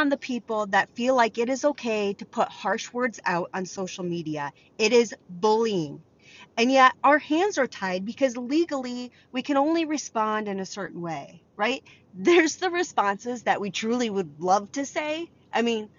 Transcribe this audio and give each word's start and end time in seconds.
on 0.00 0.08
the 0.08 0.16
people 0.16 0.66
that 0.68 0.88
feel 0.96 1.14
like 1.14 1.36
it 1.36 1.50
is 1.50 1.64
okay 1.64 2.14
to 2.14 2.24
put 2.24 2.48
harsh 2.48 2.90
words 2.92 3.20
out 3.26 3.50
on 3.52 3.66
social 3.66 4.02
media. 4.02 4.50
It 4.78 4.92
is 4.94 5.14
bullying. 5.28 6.02
And 6.56 6.72
yet 6.72 6.92
our 7.04 7.18
hands 7.18 7.58
are 7.58 7.66
tied 7.66 8.06
because 8.06 8.36
legally 8.36 9.12
we 9.30 9.42
can 9.42 9.58
only 9.58 9.84
respond 9.84 10.48
in 10.48 10.58
a 10.58 10.66
certain 10.66 11.02
way, 11.02 11.42
right? 11.56 11.84
There's 12.14 12.56
the 12.56 12.70
responses 12.70 13.42
that 13.42 13.60
we 13.60 13.70
truly 13.70 14.10
would 14.10 14.40
love 14.40 14.72
to 14.72 14.86
say. 14.86 15.30
I 15.52 15.62
mean, 15.62 15.90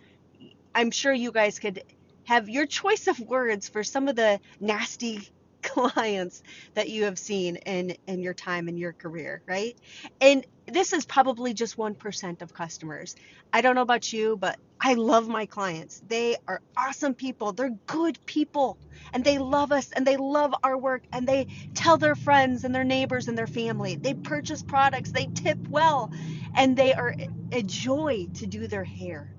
I'm 0.73 0.91
sure 0.91 1.13
you 1.13 1.31
guys 1.31 1.59
could 1.59 1.83
have 2.25 2.49
your 2.49 2.65
choice 2.65 3.07
of 3.07 3.19
words 3.19 3.69
for 3.69 3.83
some 3.83 4.07
of 4.07 4.15
the 4.15 4.39
nasty 4.59 5.29
clients 5.61 6.41
that 6.73 6.89
you 6.89 7.03
have 7.03 7.19
seen 7.19 7.57
in 7.57 7.95
in 8.07 8.21
your 8.21 8.33
time 8.33 8.67
in 8.67 8.77
your 8.77 8.93
career, 8.93 9.41
right? 9.45 9.77
And 10.19 10.45
this 10.73 10.93
is 10.93 11.05
probably 11.05 11.53
just 11.53 11.77
1% 11.77 12.41
of 12.41 12.53
customers. 12.53 13.15
I 13.53 13.61
don't 13.61 13.75
know 13.75 13.81
about 13.81 14.11
you, 14.13 14.37
but 14.37 14.57
I 14.79 14.95
love 14.95 15.27
my 15.27 15.45
clients. 15.45 16.01
They 16.07 16.37
are 16.47 16.61
awesome 16.75 17.13
people. 17.13 17.53
They're 17.53 17.77
good 17.87 18.19
people 18.25 18.77
and 19.13 19.23
they 19.23 19.37
love 19.37 19.71
us 19.71 19.91
and 19.91 20.05
they 20.07 20.17
love 20.17 20.53
our 20.63 20.77
work 20.77 21.03
and 21.13 21.27
they 21.27 21.47
tell 21.73 21.97
their 21.97 22.15
friends 22.15 22.63
and 22.63 22.73
their 22.73 22.83
neighbors 22.83 23.27
and 23.27 23.37
their 23.37 23.47
family. 23.47 23.95
They 23.95 24.13
purchase 24.13 24.63
products, 24.63 25.11
they 25.11 25.27
tip 25.27 25.59
well, 25.69 26.11
and 26.55 26.75
they 26.75 26.93
are 26.93 27.15
a 27.51 27.61
joy 27.63 28.27
to 28.35 28.47
do 28.47 28.67
their 28.67 28.83
hair. 28.83 29.33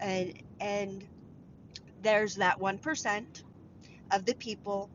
And 0.00 0.42
and 0.60 1.06
there's 2.02 2.36
that 2.36 2.58
1% 2.58 3.42
of 4.12 4.24
the 4.24 4.34
people 4.34 4.90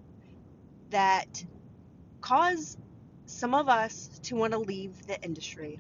that 0.90 1.44
cause 2.22 2.78
some 3.32 3.56
of 3.56 3.70
us 3.70 4.20
to 4.24 4.36
want 4.36 4.54
to 4.54 4.60
leave 4.60 5.08
the 5.08 5.20
industry. 5.24 5.80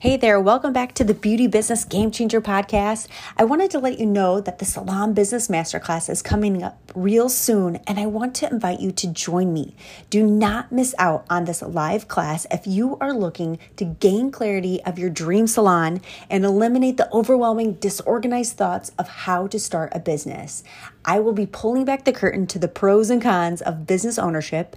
Hey 0.00 0.16
there, 0.16 0.40
welcome 0.40 0.72
back 0.72 0.94
to 0.94 1.02
the 1.02 1.14
Beauty 1.14 1.48
Business 1.48 1.84
Game 1.84 2.12
Changer 2.12 2.40
podcast. 2.40 3.08
I 3.36 3.44
wanted 3.44 3.72
to 3.72 3.80
let 3.80 3.98
you 3.98 4.06
know 4.06 4.40
that 4.40 4.60
the 4.60 4.64
Salon 4.64 5.14
Business 5.14 5.48
Masterclass 5.48 6.08
is 6.08 6.22
coming 6.22 6.62
up 6.62 6.87
real 6.94 7.28
soon, 7.28 7.76
and 7.86 7.98
I 7.98 8.06
want 8.06 8.34
to 8.36 8.50
invite 8.50 8.80
you 8.80 8.90
to 8.92 9.06
join 9.08 9.52
me. 9.52 9.74
Do 10.10 10.26
not 10.26 10.72
miss 10.72 10.94
out 10.98 11.24
on 11.28 11.44
this 11.44 11.62
live 11.62 12.08
class 12.08 12.46
if 12.50 12.66
you 12.66 12.96
are 13.00 13.12
looking 13.12 13.58
to 13.76 13.84
gain 13.84 14.30
clarity 14.30 14.82
of 14.84 14.98
your 14.98 15.10
dream 15.10 15.46
salon 15.46 16.00
and 16.30 16.44
eliminate 16.44 16.96
the 16.96 17.12
overwhelming, 17.12 17.74
disorganized 17.74 18.56
thoughts 18.56 18.92
of 18.98 19.08
how 19.08 19.46
to 19.48 19.58
start 19.58 19.92
a 19.94 20.00
business. 20.00 20.62
I 21.04 21.20
will 21.20 21.32
be 21.32 21.46
pulling 21.46 21.86
back 21.86 22.04
the 22.04 22.12
curtain 22.12 22.46
to 22.48 22.58
the 22.58 22.68
pros 22.68 23.08
and 23.08 23.22
cons 23.22 23.62
of 23.62 23.86
business 23.86 24.18
ownership, 24.18 24.76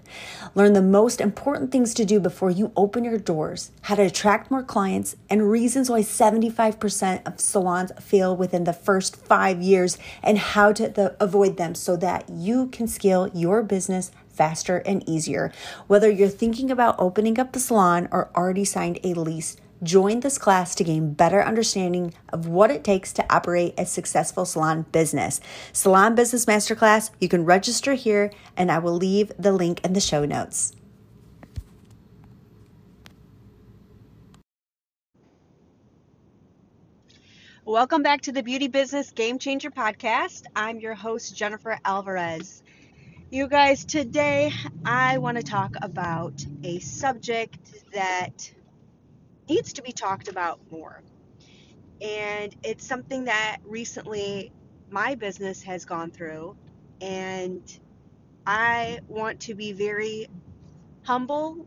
learn 0.55 0.71
the 0.71 0.81
most 0.81 1.19
important 1.19 1.71
things 1.71 1.93
to 1.95 2.05
do 2.05 2.21
before 2.21 2.49
you 2.49 2.71
open 2.77 3.03
your 3.03 3.17
doors, 3.17 3.71
how 3.81 3.95
to 3.95 4.03
attract 4.03 4.49
more 4.49 4.63
clients, 4.63 5.17
and 5.29 5.51
reasons 5.51 5.89
why 5.89 6.01
75% 6.01 7.27
of 7.27 7.39
salons 7.39 7.91
fail 7.99 8.35
within 8.35 8.63
the 8.63 8.71
first 8.71 9.17
five 9.17 9.61
years, 9.61 9.97
and 10.23 10.37
how 10.37 10.71
to 10.71 10.87
the, 10.87 11.17
avoid 11.19 11.57
them 11.57 11.75
so 11.75 11.97
that 12.01 12.29
you 12.29 12.67
can 12.67 12.87
scale 12.87 13.29
your 13.33 13.63
business 13.63 14.11
faster 14.29 14.77
and 14.85 15.07
easier. 15.09 15.51
Whether 15.87 16.09
you're 16.09 16.29
thinking 16.29 16.69
about 16.69 16.95
opening 16.99 17.39
up 17.39 17.53
the 17.53 17.59
salon 17.59 18.07
or 18.11 18.29
already 18.35 18.65
signed 18.65 18.99
a 19.03 19.13
lease, 19.13 19.57
Join 19.83 20.19
this 20.19 20.37
class 20.37 20.75
to 20.75 20.83
gain 20.83 21.13
better 21.13 21.43
understanding 21.43 22.13
of 22.31 22.45
what 22.45 22.69
it 22.69 22.83
takes 22.83 23.11
to 23.13 23.33
operate 23.33 23.73
a 23.79 23.85
successful 23.87 24.45
salon 24.45 24.85
business. 24.91 25.41
Salon 25.73 26.13
Business 26.13 26.45
Masterclass, 26.45 27.09
you 27.19 27.27
can 27.27 27.45
register 27.45 27.95
here 27.95 28.31
and 28.55 28.71
I 28.71 28.77
will 28.77 28.93
leave 28.93 29.31
the 29.39 29.51
link 29.51 29.83
in 29.83 29.93
the 29.93 29.99
show 29.99 30.23
notes. 30.23 30.73
Welcome 37.71 38.03
back 38.03 38.23
to 38.23 38.33
the 38.33 38.43
Beauty 38.43 38.67
Business 38.67 39.11
Game 39.11 39.39
Changer 39.39 39.71
podcast. 39.71 40.43
I'm 40.53 40.81
your 40.81 40.93
host, 40.93 41.33
Jennifer 41.37 41.79
Alvarez. 41.85 42.61
You 43.29 43.47
guys, 43.47 43.85
today 43.85 44.51
I 44.83 45.19
want 45.19 45.37
to 45.37 45.43
talk 45.43 45.75
about 45.81 46.45
a 46.65 46.79
subject 46.79 47.57
that 47.93 48.51
needs 49.47 49.71
to 49.71 49.81
be 49.81 49.93
talked 49.93 50.27
about 50.27 50.59
more. 50.69 51.01
And 52.01 52.53
it's 52.61 52.85
something 52.85 53.23
that 53.23 53.59
recently 53.63 54.51
my 54.89 55.15
business 55.15 55.63
has 55.63 55.85
gone 55.85 56.11
through. 56.11 56.57
And 56.99 57.63
I 58.45 58.99
want 59.07 59.39
to 59.43 59.55
be 59.55 59.71
very 59.71 60.27
humble, 61.03 61.65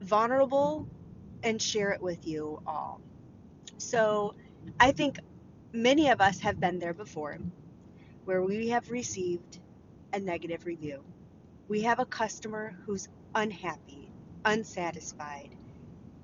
vulnerable, 0.00 0.88
and 1.44 1.62
share 1.62 1.92
it 1.92 2.02
with 2.02 2.26
you 2.26 2.60
all. 2.66 3.00
So 3.82 4.34
I 4.80 4.92
think 4.92 5.18
many 5.72 6.08
of 6.08 6.20
us 6.20 6.40
have 6.40 6.60
been 6.60 6.78
there 6.78 6.94
before 6.94 7.38
where 8.24 8.42
we 8.42 8.68
have 8.68 8.90
received 8.90 9.58
a 10.12 10.20
negative 10.20 10.64
review. 10.64 11.02
We 11.68 11.82
have 11.82 11.98
a 11.98 12.06
customer 12.06 12.76
who's 12.86 13.08
unhappy, 13.34 14.08
unsatisfied, 14.44 15.56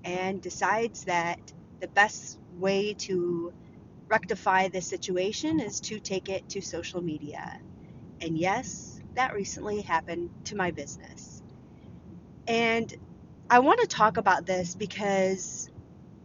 and 0.05 0.41
decides 0.41 1.05
that 1.05 1.53
the 1.81 1.89
best 1.89 2.39
way 2.59 2.95
to 2.95 3.53
rectify 4.09 4.69
the 4.69 4.81
situation 4.81 5.61
is 5.61 5.81
to 5.81 5.99
take 5.99 6.29
it 6.29 6.49
to 6.51 6.61
social 6.61 7.03
media. 7.03 7.61
And 8.21 8.39
yes, 8.39 9.01
that 9.15 9.35
recently 9.35 9.81
happened 9.83 10.31
to 10.45 10.57
my 10.57 10.71
business. 10.71 11.43
And 12.47 12.95
I 13.51 13.59
want 13.59 13.81
to 13.81 13.87
talk 13.87 14.17
about 14.17 14.47
this 14.47 14.75
because 14.75 15.69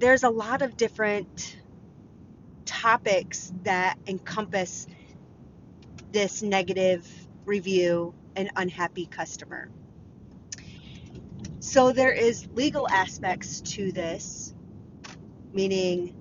there's 0.04 0.24
a 0.24 0.30
lot 0.30 0.62
of 0.62 0.76
different 0.76 1.56
topics 2.66 3.54
that 3.64 3.98
encompass 4.06 4.86
this 6.12 6.42
negative 6.42 7.08
review 7.46 8.14
and 8.36 8.52
unhappy 8.58 9.06
customer. 9.06 9.70
So 11.62 11.94
there 11.94 12.12
is 12.12 12.46
legal 12.54 12.86
aspects 12.90 13.62
to 13.62 13.94
this, 13.94 14.54
meaning 15.54 16.14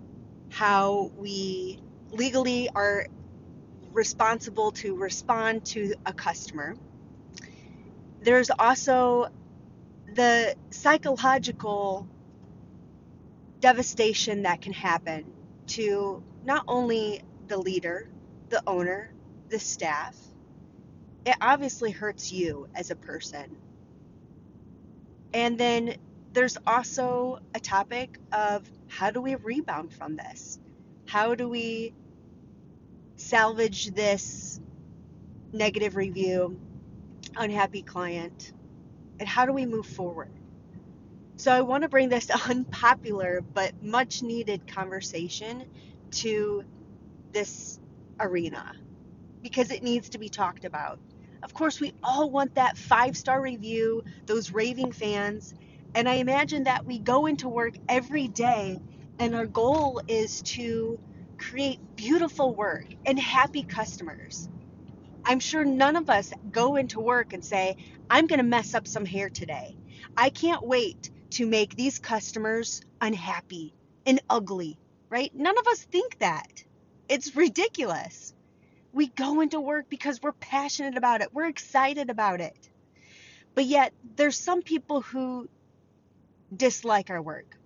how 0.51 1.11
we 1.17 1.81
legally 2.13 2.69
are 2.77 3.09
responsible 3.91 4.71
to 4.71 4.95
respond 4.95 5.65
to 5.67 5.95
a 6.07 6.13
customer. 6.13 6.77
There's 8.21 8.51
also 8.57 9.27
the 10.15 10.55
psychological 10.71 12.07
devastation 13.63 14.45
that 14.45 14.63
can 14.63 14.75
happen 14.75 15.27
to 15.69 16.23
not 16.45 16.65
only 16.69 17.23
the 17.49 17.59
leader, 17.59 18.11
the 18.51 18.63
owner, 18.69 19.13
the 19.51 19.61
staff. 19.61 20.17
It 21.27 21.37
obviously 21.41 21.93
hurts 21.93 22.33
you 22.33 22.69
as 22.77 22.93
a 22.93 22.97
person 22.97 23.57
and 25.35 25.59
then 25.59 25.97
there's 26.33 26.59
also 26.67 27.41
a 27.55 27.61
topic 27.61 28.19
of 28.33 28.69
how 28.89 29.11
do 29.11 29.21
we 29.21 29.35
rebound 29.37 29.93
from 29.95 30.17
this? 30.17 30.59
How 31.07 31.35
do 31.35 31.49
we 31.49 31.95
salvage 33.17 33.93
this 33.93 34.61
negative 35.53 35.97
review, 35.97 36.59
unhappy 37.37 37.83
client, 37.83 38.53
and 39.21 39.29
how 39.29 39.47
do 39.47 39.53
we 39.53 39.67
move 39.67 39.87
forward? 39.87 40.31
So, 41.43 41.51
I 41.51 41.63
want 41.63 41.83
to 41.83 41.89
bring 41.89 42.09
this 42.09 42.31
unpopular 42.49 43.41
but 43.41 43.83
much 43.83 44.23
needed 44.23 44.69
conversation 44.69 45.67
to 46.13 46.63
this 47.33 47.81
arena 48.21 48.77
because 49.43 49.73
it 49.73 49.83
needs 49.83 50.11
to 50.11 50.19
be 50.19 50.29
talked 50.29 50.65
about. 50.65 51.01
Of 51.43 51.53
course, 51.53 51.81
we 51.81 51.95
all 52.01 52.31
want 52.31 52.55
that 52.55 52.79
five 52.79 53.17
star 53.17 53.43
review, 53.43 54.05
those 54.27 54.53
raving 54.53 54.93
fans. 54.93 55.53
And 55.97 56.09
I 56.09 56.15
imagine 56.15 56.63
that 56.63 56.87
we 56.87 57.01
go 57.01 57.27
into 57.27 57.49
work 57.49 57.75
every 57.89 58.29
day 58.29 58.79
and 59.19 59.35
our 59.35 59.47
goal 59.47 60.01
is 60.07 60.43
to 60.43 61.01
create 61.39 61.81
beautiful 61.97 62.55
work 62.55 62.87
and 63.05 63.19
happy 63.19 63.65
customers. 63.65 64.49
I'm 65.25 65.41
sure 65.41 65.65
none 65.65 65.97
of 65.97 66.09
us 66.09 66.33
go 66.53 66.77
into 66.77 67.01
work 67.01 67.33
and 67.33 67.45
say, 67.45 67.79
I'm 68.09 68.29
going 68.29 68.39
to 68.39 68.45
mess 68.45 68.75
up 68.75 68.87
some 68.87 69.05
hair 69.05 69.29
today. 69.29 69.77
I 70.17 70.31
can't 70.31 70.65
wait 70.65 71.11
to 71.33 71.47
make 71.47 71.77
these 71.77 71.99
customers 71.99 72.83
unhappy 73.01 73.75
and 74.07 74.21
ugly, 74.29 74.79
right? 75.09 75.35
None 75.35 75.59
of 75.59 75.67
us 75.67 75.83
think 75.83 76.19
that. 76.19 76.65
It's 77.09 77.37
ridiculous. 77.37 78.35
We 78.93 79.09
go 79.09 79.41
into 79.41 79.61
work 79.61 79.89
because 79.89 80.23
we're 80.23 80.33
passionate 80.33 80.97
about 80.97 81.21
it, 81.23 81.33
we're 81.33 81.49
excited 81.49 82.11
about 82.11 82.41
it. 82.41 82.69
But 83.55 83.67
yet, 83.67 83.93
there's 84.17 84.39
some 84.39 84.63
people 84.63 85.03
who 85.03 85.49
dislike 86.55 87.11
our 87.11 87.21
work. 87.21 87.57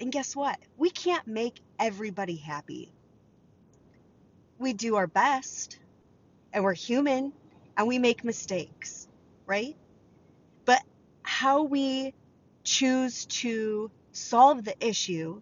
And 0.00 0.10
guess 0.10 0.34
what? 0.34 0.58
We 0.76 0.90
can't 0.90 1.26
make 1.26 1.60
everybody 1.78 2.36
happy. 2.36 2.92
We 4.58 4.72
do 4.72 4.96
our 4.96 5.06
best, 5.06 5.78
and 6.52 6.62
we're 6.62 6.74
human, 6.74 7.32
and 7.76 7.88
we 7.88 7.98
make 7.98 8.24
mistakes, 8.24 9.08
right? 9.46 9.76
But 10.64 10.82
how 11.22 11.62
we 11.62 12.14
choose 12.64 13.26
to 13.26 13.90
solve 14.12 14.64
the 14.64 14.74
issue 14.86 15.40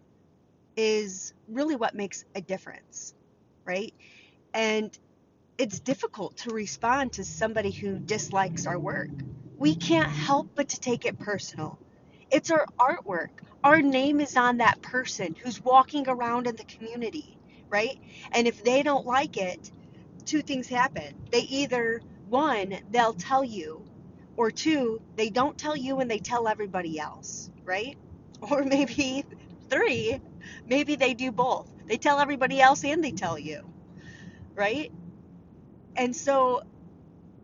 is 0.76 1.34
really 1.48 1.76
what 1.76 1.94
makes 1.94 2.24
a 2.34 2.40
difference, 2.40 3.14
right? 3.64 3.92
And 4.54 4.96
it's 5.58 5.80
difficult 5.80 6.36
to 6.38 6.50
respond 6.50 7.12
to 7.14 7.24
somebody 7.24 7.70
who 7.70 7.98
dislikes 7.98 8.66
our 8.66 8.78
work. 8.78 9.10
We 9.58 9.74
can't 9.74 10.10
help 10.10 10.50
but 10.54 10.70
to 10.70 10.80
take 10.80 11.04
it 11.04 11.18
personal. 11.18 11.78
It's 12.30 12.50
our 12.50 12.64
artwork. 12.78 13.30
Our 13.62 13.82
name 13.82 14.20
is 14.20 14.36
on 14.36 14.58
that 14.58 14.80
person 14.80 15.34
who's 15.34 15.62
walking 15.62 16.08
around 16.08 16.46
in 16.46 16.56
the 16.56 16.64
community, 16.64 17.36
right? 17.68 17.98
And 18.32 18.46
if 18.46 18.64
they 18.64 18.82
don't 18.82 19.04
like 19.04 19.36
it, 19.36 19.70
two 20.24 20.40
things 20.40 20.68
happen. 20.68 21.14
They 21.30 21.40
either, 21.40 22.00
one, 22.28 22.78
they'll 22.90 23.12
tell 23.12 23.44
you, 23.44 23.84
or 24.40 24.52
two, 24.52 25.02
they 25.16 25.30
don't 25.30 25.58
tell 25.58 25.76
you 25.76 26.00
and 26.00 26.10
they 26.10 26.20
tell 26.20 26.48
everybody 26.48 27.00
else, 27.00 27.50
right? 27.64 27.96
Or 28.50 28.64
maybe 28.64 29.24
three, 29.70 30.20
maybe 30.66 30.96
they 30.96 31.14
do 31.14 31.32
both. 31.32 31.70
They 31.86 31.98
tell 31.98 32.20
everybody 32.20 32.60
else 32.60 32.84
and 32.84 33.04
they 33.04 33.12
tell 33.12 33.38
you, 33.38 33.62
right? 34.54 34.92
And 35.96 36.16
so 36.16 36.62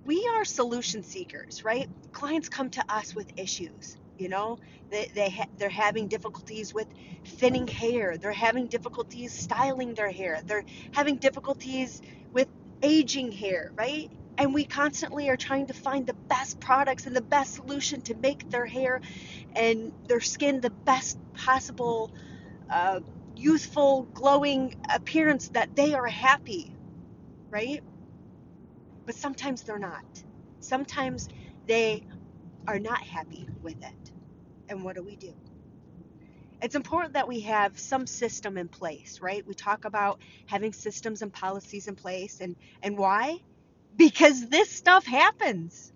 we 0.06 0.28
are 0.36 0.44
solution 0.44 1.02
seekers, 1.02 1.64
right? 1.64 1.88
Clients 2.12 2.48
come 2.48 2.70
to 2.70 2.84
us 2.94 3.14
with 3.14 3.28
issues. 3.36 3.96
You 4.18 4.28
know, 4.30 4.58
they, 4.90 5.10
they 5.14 5.30
ha- 5.30 5.48
they're 5.58 5.68
having 5.70 6.08
difficulties 6.08 6.74
with 6.74 6.88
thinning 7.26 7.66
hair. 7.68 8.18
They're 8.18 8.32
having 8.32 8.68
difficulties 8.68 9.32
styling 9.32 9.94
their 9.94 10.10
hair. 10.12 10.40
They're 10.44 10.64
having 10.92 11.16
difficulties 11.18 12.02
with 12.32 12.48
aging 12.82 13.32
hair, 13.32 13.72
right? 13.76 14.10
And 14.38 14.52
we 14.54 14.64
constantly 14.64 15.30
are 15.30 15.36
trying 15.36 15.66
to 15.68 15.74
find 15.74 16.06
the 16.06 16.14
best 16.14 16.60
products 16.60 17.06
and 17.06 17.16
the 17.16 17.22
best 17.22 17.54
solution 17.54 18.02
to 18.02 18.14
make 18.14 18.50
their 18.50 18.66
hair 18.66 19.00
and 19.54 19.92
their 20.08 20.20
skin 20.20 20.60
the 20.60 20.70
best 20.70 21.18
possible 21.34 22.12
uh, 22.70 23.00
youthful, 23.36 24.04
glowing 24.14 24.74
appearance 24.94 25.48
that 25.50 25.74
they 25.76 25.94
are 25.94 26.06
happy, 26.06 26.72
right? 27.50 27.82
But 29.06 29.14
sometimes 29.14 29.62
they're 29.62 29.78
not. 29.78 30.04
Sometimes 30.60 31.28
they 31.66 32.04
are 32.66 32.78
not 32.78 33.02
happy 33.02 33.48
with 33.62 33.76
it. 33.82 34.12
And 34.68 34.84
what 34.84 34.96
do 34.96 35.02
we 35.02 35.16
do? 35.16 35.34
It's 36.62 36.74
important 36.74 37.14
that 37.14 37.28
we 37.28 37.40
have 37.40 37.78
some 37.78 38.06
system 38.06 38.56
in 38.56 38.68
place, 38.68 39.20
right? 39.20 39.46
We 39.46 39.54
talk 39.54 39.84
about 39.84 40.20
having 40.46 40.72
systems 40.72 41.22
and 41.22 41.32
policies 41.32 41.86
in 41.86 41.96
place 41.96 42.40
and 42.40 42.56
and 42.82 42.96
why? 42.98 43.38
Because 43.96 44.48
this 44.48 44.70
stuff 44.70 45.06
happens. 45.06 45.92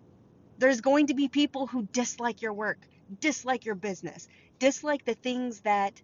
There's 0.59 0.81
going 0.83 1.09
to 1.09 1.15
be 1.15 1.29
people 1.29 1.67
who 1.67 1.89
dislike 1.93 2.43
your 2.43 2.55
work, 2.55 2.79
dislike 3.21 3.65
your 3.67 3.77
business, 3.77 4.29
dislike 4.61 5.05
the 5.05 5.15
things 5.15 5.61
that 5.63 6.01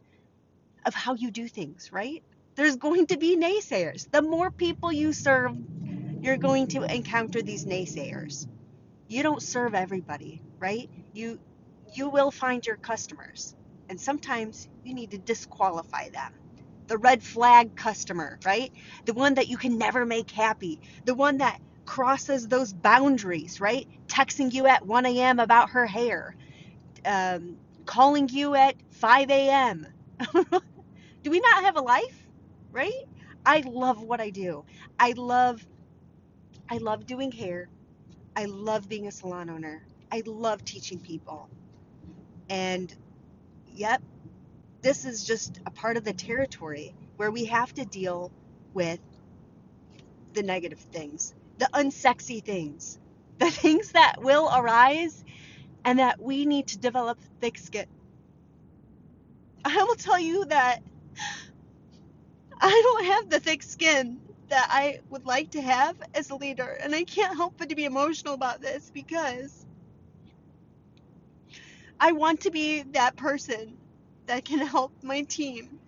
of 0.87 0.95
how 0.95 1.15
you 1.15 1.33
do 1.33 1.49
things, 1.49 1.93
right? 1.93 2.25
There's 2.57 2.77
going 2.77 3.09
to 3.09 3.19
be 3.19 3.37
naysayers. 3.39 4.11
The 4.13 4.23
more 4.23 4.51
people 4.51 4.93
you 4.93 5.15
serve, 5.15 5.53
you're 6.23 6.39
going 6.39 6.69
to 6.69 6.85
encounter 6.85 7.43
these 7.43 7.67
naysayers. 7.67 8.47
You 9.09 9.23
don't 9.23 9.43
serve 9.43 9.75
everybody, 9.75 10.43
right? 10.61 10.91
You 11.13 11.41
you 11.95 12.11
will 12.11 12.31
find 12.33 12.67
your 12.67 12.77
customers. 12.79 13.55
And 13.91 14.01
sometimes 14.01 14.69
you 14.85 14.95
need 14.95 15.13
to 15.13 15.19
disqualify 15.19 16.11
them. 16.11 16.35
The 16.89 16.99
red 16.99 17.23
flag 17.23 17.77
customer, 17.77 18.39
right? 18.47 18.73
The 19.07 19.15
one 19.15 19.35
that 19.35 19.49
you 19.49 19.59
can 19.59 19.79
never 19.79 20.07
make 20.07 20.31
happy. 20.31 20.81
The 21.05 21.15
one 21.15 21.39
that 21.39 21.61
crosses 21.87 22.49
those 22.49 22.73
boundaries, 22.73 23.61
right? 23.61 23.89
Texting 24.09 24.53
you 24.53 24.67
at 24.67 24.87
1 24.87 25.07
a.m. 25.07 25.41
about 25.41 25.71
her 25.71 25.87
hair, 25.87 26.37
um, 27.05 27.57
calling 27.87 28.29
you 28.29 28.55
at 28.55 28.77
5 28.91 29.31
a.m. 29.31 29.87
do 30.35 31.31
we 31.31 31.41
not 31.41 31.65
have 31.65 31.77
a 31.77 31.83
life? 31.83 32.27
Right? 32.73 32.93
I 33.47 33.61
love 33.67 34.03
what 34.03 34.21
I 34.21 34.31
do. 34.31 34.65
I 34.99 35.13
love 35.13 35.67
I 36.69 36.79
love 36.79 37.07
doing 37.07 37.33
hair. 37.33 37.69
I 38.37 38.47
love 38.47 38.89
being 38.89 39.07
a 39.07 39.13
salon 39.13 39.51
owner. 39.51 39.83
I 40.13 40.23
love 40.27 40.65
teaching 40.65 41.01
people. 41.01 41.49
And 42.51 42.95
yep, 43.73 44.03
this 44.83 45.05
is 45.05 45.25
just 45.25 45.61
a 45.67 45.71
part 45.71 45.97
of 45.97 46.05
the 46.05 46.13
territory 46.13 46.95
where 47.17 47.31
we 47.31 47.47
have 47.47 47.73
to 47.75 47.85
deal 47.85 48.33
with 48.75 49.01
the 50.35 50.43
negative 50.43 50.79
things, 50.79 51.35
the 51.59 51.69
unsexy 51.75 52.45
things, 52.45 52.99
the 53.39 53.51
things 53.53 53.93
that 53.93 54.17
will 54.23 54.51
arise 54.55 55.25
and 55.85 55.99
that 55.99 56.21
we 56.21 56.47
need 56.47 56.69
to 56.69 56.79
develop 56.79 57.19
thick 57.41 57.59
skin. 57.59 57.87
I 59.65 59.83
will 59.85 59.97
tell 59.97 60.21
you 60.21 60.45
that 60.47 60.81
I 62.61 62.71
don't 62.71 63.05
have 63.07 63.31
the 63.31 63.41
thick 63.41 63.63
skin 63.63 64.21
that 64.49 64.69
I 64.71 65.01
would 65.11 65.27
like 65.27 65.51
to 65.53 65.63
have 65.63 65.97
as 66.15 66.31
a 66.31 66.37
leader. 66.37 66.79
And 66.83 66.95
I 66.95 67.05
can't 67.05 67.37
help 67.37 67.55
but 67.59 67.69
to 67.71 67.77
be 67.77 67.85
emotional 67.85 68.35
about 68.35 68.61
this 68.63 68.91
because 68.93 69.67
I 72.01 72.13
want 72.13 72.43
to 72.43 72.51
be 72.51 72.83
that 72.93 73.17
person 73.17 73.77
that 74.27 74.45
can 74.45 74.61
help 74.67 74.93
my 75.03 75.23
team. 75.23 75.81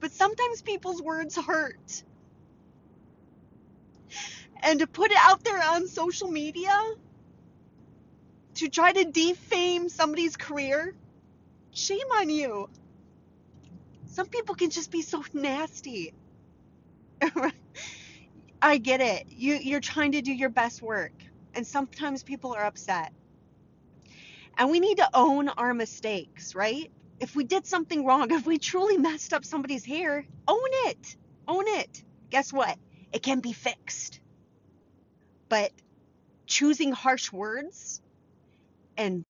But 0.00 0.12
sometimes 0.12 0.62
people's 0.62 1.02
words 1.02 1.36
hurt. 1.36 2.04
And 4.64 4.80
to 4.80 4.86
put 4.86 5.12
it 5.12 5.18
out 5.20 5.44
there 5.44 5.62
on 5.62 5.86
social 5.88 6.28
media, 6.30 6.72
to 8.54 8.68
try 8.68 8.92
to 8.92 9.04
defame 9.04 9.88
somebody's 9.88 10.36
career, 10.36 10.94
shame 11.72 12.10
on 12.18 12.30
you. 12.30 12.68
Some 14.06 14.26
people 14.26 14.54
can 14.54 14.70
just 14.70 14.90
be 14.90 15.02
so 15.02 15.24
nasty. 15.32 16.14
I 18.62 18.78
get 18.78 19.00
it. 19.00 19.26
You 19.30 19.56
you're 19.56 19.80
trying 19.80 20.12
to 20.12 20.22
do 20.22 20.32
your 20.32 20.50
best 20.50 20.80
work 20.82 21.12
and 21.54 21.66
sometimes 21.66 22.22
people 22.22 22.54
are 22.54 22.64
upset. 22.64 23.12
And 24.56 24.70
we 24.70 24.80
need 24.80 24.98
to 24.98 25.08
own 25.14 25.48
our 25.48 25.74
mistakes, 25.74 26.54
right? 26.54 26.90
If 27.20 27.34
we 27.36 27.44
did 27.44 27.66
something 27.66 28.04
wrong, 28.04 28.30
if 28.30 28.46
we 28.46 28.58
truly 28.58 28.98
messed 28.98 29.32
up 29.32 29.44
somebody's 29.44 29.84
hair, 29.84 30.24
own 30.48 30.68
it. 30.86 31.16
Own 31.46 31.64
it. 31.66 32.02
Guess 32.30 32.52
what? 32.52 32.78
It 33.12 33.22
can 33.22 33.40
be 33.40 33.52
fixed. 33.52 34.20
But 35.48 35.72
choosing 36.46 36.92
harsh 36.92 37.32
words 37.32 38.00
and 38.96 39.24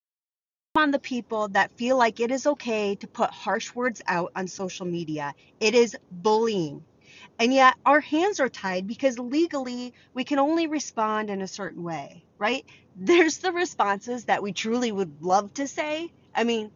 on 0.76 0.90
the 0.90 0.98
people 0.98 1.48
that 1.48 1.70
feel 1.72 1.96
like 1.96 2.18
it 2.18 2.32
is 2.32 2.46
okay 2.46 2.96
to 2.96 3.06
put 3.06 3.30
harsh 3.30 3.74
words 3.74 4.02
out 4.08 4.32
on 4.34 4.48
social 4.48 4.86
media. 4.86 5.32
It 5.60 5.74
is 5.74 5.96
bullying. 6.10 6.84
And 7.38 7.52
yet 7.52 7.74
our 7.86 8.00
hands 8.00 8.40
are 8.40 8.48
tied 8.48 8.86
because 8.86 9.18
legally 9.18 9.94
we 10.14 10.24
can 10.24 10.38
only 10.38 10.66
respond 10.66 11.30
in 11.30 11.42
a 11.42 11.46
certain 11.46 11.84
way, 11.84 12.24
right? 12.38 12.64
There's 12.96 13.38
the 13.38 13.52
responses 13.52 14.24
that 14.24 14.42
we 14.42 14.52
truly 14.52 14.90
would 14.90 15.22
love 15.22 15.54
to 15.54 15.68
say. 15.68 16.12
I 16.34 16.44
mean, 16.44 16.72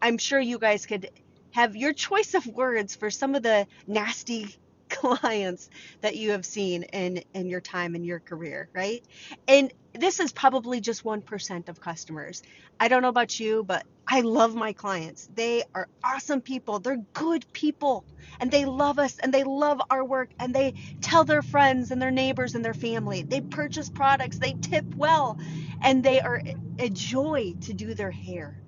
I'm 0.00 0.16
sure 0.16 0.40
you 0.40 0.58
guys 0.58 0.86
could 0.86 1.10
have 1.52 1.76
your 1.76 1.92
choice 1.92 2.34
of 2.34 2.46
words 2.46 2.94
for 2.94 3.10
some 3.10 3.34
of 3.34 3.42
the 3.42 3.66
nasty 3.86 4.56
clients 4.90 5.70
that 6.00 6.16
you 6.16 6.32
have 6.32 6.44
seen 6.44 6.84
in 6.84 7.22
in 7.34 7.48
your 7.48 7.60
time 7.60 7.94
in 7.94 8.04
your 8.04 8.20
career, 8.20 8.68
right? 8.74 9.04
And 9.48 9.72
this 9.94 10.20
is 10.20 10.32
probably 10.32 10.80
just 10.80 11.04
1% 11.04 11.68
of 11.68 11.80
customers. 11.80 12.42
I 12.78 12.88
don't 12.88 13.02
know 13.02 13.08
about 13.08 13.40
you, 13.40 13.64
but 13.64 13.84
I 14.06 14.20
love 14.20 14.54
my 14.54 14.72
clients. 14.72 15.28
They 15.34 15.64
are 15.74 15.88
awesome 16.02 16.40
people. 16.40 16.78
They're 16.78 17.04
good 17.14 17.44
people 17.52 18.04
and 18.40 18.50
they 18.50 18.64
love 18.64 18.98
us 18.98 19.18
and 19.18 19.32
they 19.32 19.44
love 19.44 19.80
our 19.90 20.04
work 20.04 20.30
and 20.38 20.54
they 20.54 20.74
tell 21.00 21.24
their 21.24 21.42
friends 21.42 21.90
and 21.90 22.00
their 22.00 22.10
neighbors 22.10 22.54
and 22.54 22.64
their 22.64 22.74
family. 22.74 23.22
They 23.22 23.40
purchase 23.40 23.88
products, 23.88 24.38
they 24.38 24.52
tip 24.54 24.84
well, 24.96 25.38
and 25.82 26.02
they 26.02 26.20
are 26.20 26.42
a 26.78 26.88
joy 26.90 27.54
to 27.62 27.72
do 27.72 27.94
their 27.94 28.10
hair. 28.10 28.60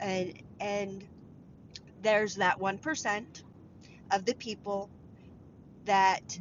And 0.00 0.34
and 0.60 1.04
there's 2.02 2.36
that 2.36 2.58
1% 2.58 3.42
of 4.10 4.24
the 4.24 4.34
people 4.34 4.90
that 5.88 6.40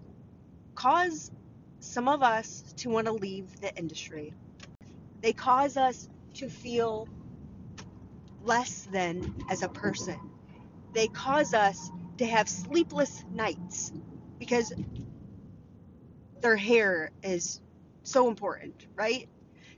cause 0.76 1.32
some 1.80 2.08
of 2.08 2.22
us 2.24 2.64
to 2.78 2.90
want 2.90 3.08
to 3.08 3.14
leave 3.14 3.60
the 3.62 3.76
industry. 3.78 4.34
They 5.22 5.34
cause 5.34 5.78
us 5.78 6.08
to 6.36 6.50
feel 6.50 7.08
less 8.44 8.88
than 8.92 9.44
as 9.50 9.64
a 9.64 9.70
person. 9.70 10.20
They 10.94 11.08
cause 11.08 11.54
us 11.54 11.92
to 12.18 12.26
have 12.26 12.50
sleepless 12.50 13.24
nights 13.34 13.92
because 14.40 14.74
their 16.42 16.56
hair 16.58 17.12
is 17.24 17.62
so 18.04 18.30
important, 18.30 18.88
right? 18.96 19.28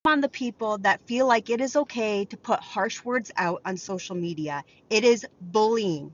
On 0.06 0.22
the 0.22 0.30
people 0.30 0.78
that 0.80 1.06
feel 1.08 1.28
like 1.28 1.50
it 1.50 1.62
is 1.62 1.76
okay 1.76 2.26
to 2.26 2.38
put 2.38 2.60
harsh 2.60 3.04
words 3.04 3.32
out 3.38 3.62
on 3.66 3.78
social 3.78 4.16
media, 4.16 4.64
it 4.90 5.04
is 5.04 5.26
bullying. 5.42 6.14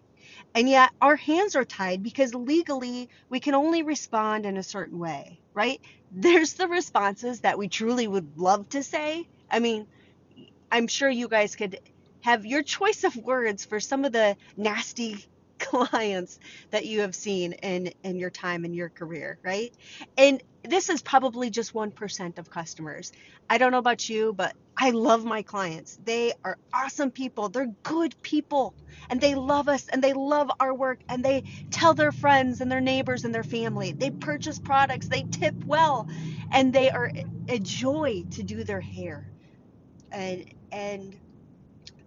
And 0.55 0.69
yet 0.69 0.91
our 1.01 1.17
hands 1.17 1.55
are 1.57 1.65
tied 1.65 2.01
because 2.01 2.33
legally 2.33 3.09
we 3.29 3.41
can 3.41 3.55
only 3.55 3.83
respond 3.83 4.45
in 4.45 4.57
a 4.57 4.63
certain 4.63 4.99
way, 4.99 5.39
right? 5.53 5.81
There's 6.11 6.53
the 6.53 6.69
responses 6.69 7.41
that 7.41 7.57
we 7.57 7.67
truly 7.67 8.07
would 8.07 8.37
love 8.37 8.69
to 8.69 8.81
say. 8.81 9.27
I 9.51 9.59
mean, 9.59 9.85
I'm 10.71 10.87
sure 10.87 11.09
you 11.09 11.27
guys 11.27 11.55
could 11.57 11.79
have 12.21 12.45
your 12.45 12.63
choice 12.63 13.03
of 13.03 13.15
words 13.17 13.65
for 13.65 13.81
some 13.81 14.05
of 14.05 14.13
the 14.13 14.37
nasty 14.57 15.25
clients 15.59 16.39
that 16.71 16.85
you 16.85 17.01
have 17.01 17.15
seen 17.15 17.53
in 17.53 17.93
in 18.03 18.17
your 18.17 18.29
time 18.29 18.65
in 18.65 18.73
your 18.73 18.89
career, 18.89 19.37
right? 19.43 19.73
And 20.17 20.41
this 20.63 20.89
is 20.89 21.01
probably 21.01 21.49
just 21.49 21.73
1% 21.73 22.39
of 22.39 22.49
customers. 22.49 23.11
I 23.49 23.57
don't 23.57 23.71
know 23.71 23.77
about 23.77 24.09
you, 24.09 24.33
but 24.33 24.55
I 24.77 24.91
love 24.91 25.23
my 25.25 25.43
clients. 25.43 25.99
They 26.03 26.33
are 26.43 26.57
awesome 26.73 27.11
people. 27.11 27.49
They're 27.49 27.73
good 27.83 28.15
people 28.23 28.75
and 29.09 29.21
they 29.21 29.35
love 29.35 29.69
us 29.69 29.87
and 29.89 30.03
they 30.03 30.13
love 30.13 30.51
our 30.59 30.73
work 30.73 30.99
and 31.09 31.23
they 31.23 31.43
tell 31.71 31.93
their 31.93 32.11
friends 32.11 32.61
and 32.61 32.71
their 32.71 32.81
neighbors 32.81 33.23
and 33.25 33.33
their 33.35 33.43
family. 33.43 33.93
They 33.93 34.11
purchase 34.11 34.59
products, 34.59 35.07
they 35.07 35.23
tip 35.23 35.55
well, 35.65 36.09
and 36.51 36.73
they 36.73 36.89
are 36.89 37.11
a 37.49 37.59
joy 37.59 38.25
to 38.31 38.43
do 38.43 38.63
their 38.63 38.81
hair. 38.81 39.29
And 40.11 40.53
and 40.71 41.17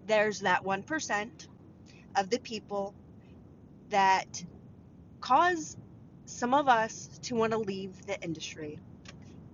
there's 0.06 0.40
that 0.40 0.64
1% 0.64 1.48
of 2.16 2.30
the 2.30 2.38
people 2.40 2.94
that 3.90 4.44
cause 5.20 5.76
some 6.26 6.54
of 6.54 6.68
us 6.68 7.10
to 7.24 7.36
want 7.36 7.52
to 7.52 7.58
leave 7.58 8.06
the 8.06 8.20
industry. 8.22 8.78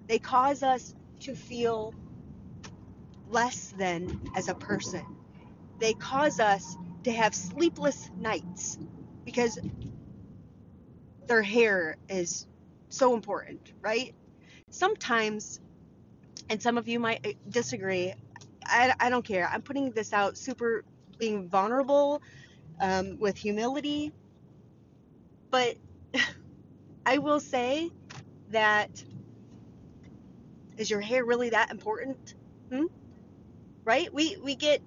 They 0.08 0.18
cause 0.18 0.62
us 0.62 0.94
to 1.20 1.34
feel 1.34 1.94
less 3.34 3.74
than 3.76 4.30
as 4.36 4.48
a 4.48 4.54
person. 4.54 5.04
They 5.80 5.92
cause 5.92 6.38
us 6.38 6.76
to 7.02 7.12
have 7.12 7.34
sleepless 7.34 8.08
nights 8.16 8.78
because 9.24 9.58
their 11.26 11.42
hair 11.42 11.96
is 12.08 12.46
so 12.88 13.12
important, 13.12 13.72
right? 13.82 14.14
Sometimes, 14.70 15.60
and 16.48 16.62
some 16.62 16.78
of 16.78 16.86
you 16.86 17.00
might 17.00 17.36
disagree, 17.50 18.14
I, 18.64 18.94
I 19.00 19.10
don't 19.10 19.24
care. 19.24 19.50
I'm 19.52 19.62
putting 19.62 19.90
this 19.90 20.12
out 20.12 20.38
super 20.38 20.84
being 21.18 21.48
vulnerable 21.48 22.22
um, 22.80 23.18
with 23.18 23.36
humility. 23.36 24.12
But 25.50 25.76
I 27.06 27.18
will 27.18 27.40
say 27.40 27.90
that 28.50 29.04
is 30.76 30.88
your 30.88 31.00
hair 31.00 31.24
really 31.24 31.50
that 31.50 31.70
important? 31.72 32.34
Hmm? 32.70 32.84
Right? 33.84 34.12
We 34.12 34.36
we 34.42 34.54
get 34.56 34.80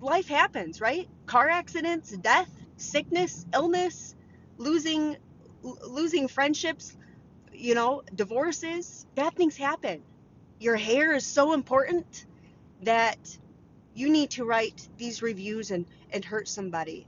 life 0.00 0.28
happens, 0.28 0.80
right? 0.80 1.08
Car 1.26 1.48
accidents, 1.48 2.10
death, 2.10 2.50
sickness, 2.76 3.46
illness, 3.54 4.14
losing 4.58 5.16
losing 5.62 6.28
friendships, 6.28 6.96
you 7.52 7.74
know, 7.74 8.02
divorces, 8.14 9.06
bad 9.14 9.34
things 9.34 9.56
happen. 9.56 10.02
Your 10.60 10.76
hair 10.76 11.14
is 11.14 11.26
so 11.26 11.52
important 11.54 12.26
that 12.82 13.18
you 13.94 14.10
need 14.10 14.30
to 14.32 14.44
write 14.44 14.88
these 14.98 15.22
reviews 15.22 15.70
and, 15.70 15.86
and 16.12 16.24
hurt 16.24 16.48
somebody. 16.48 17.06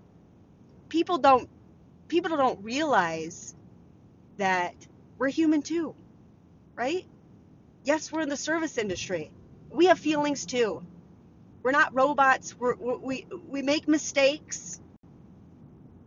People 0.88 1.18
don't 1.18 1.48
people 2.08 2.36
don't 2.36 2.64
realize 2.64 3.54
that 4.38 4.74
we're 5.18 5.28
human 5.28 5.62
too, 5.62 5.94
right? 6.76 7.06
Yes, 7.84 8.12
we're 8.12 8.22
in 8.22 8.28
the 8.28 8.36
service 8.36 8.78
industry. 8.78 9.30
We 9.70 9.86
have 9.86 9.98
feelings 9.98 10.46
too. 10.46 10.82
We're 11.62 11.72
not 11.72 11.94
robots. 11.94 12.58
We're, 12.58 12.76
we 12.76 13.26
we 13.48 13.62
make 13.62 13.88
mistakes. 13.88 14.80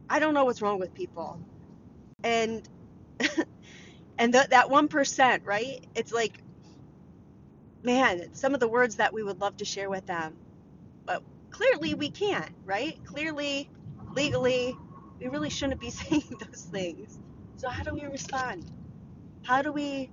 I 0.10 0.20
don't 0.20 0.34
know 0.36 0.46
what's 0.46 0.62
wrong 0.62 0.80
with 0.80 0.94
people, 0.94 1.40
and 2.24 2.68
and 4.20 4.34
the, 4.34 4.48
that 4.52 4.70
one 4.70 4.88
percent, 4.90 5.44
right? 5.46 5.86
It's 5.96 6.14
like, 6.14 6.34
man, 7.84 8.34
some 8.36 8.54
of 8.54 8.62
the 8.62 8.70
words 8.70 8.98
that 8.98 9.14
we 9.14 9.24
would 9.24 9.42
love 9.42 9.58
to 9.58 9.66
share 9.66 9.90
with 9.90 10.06
them 10.08 10.36
but 11.06 11.24
clearly 11.52 11.96
we 11.96 12.12
can't, 12.12 12.52
right? 12.66 13.00
Clearly, 13.06 13.70
legally, 14.16 14.78
we 15.20 15.28
really 15.30 15.52
shouldn't 15.52 15.82
be 15.82 15.90
saying 15.92 16.24
those 16.40 16.64
things. 16.72 17.20
So 17.58 17.70
how 17.70 17.84
do 17.84 17.94
we 17.96 18.06
respond? 18.06 18.66
How 19.44 19.62
do 19.62 19.72
we 19.72 20.12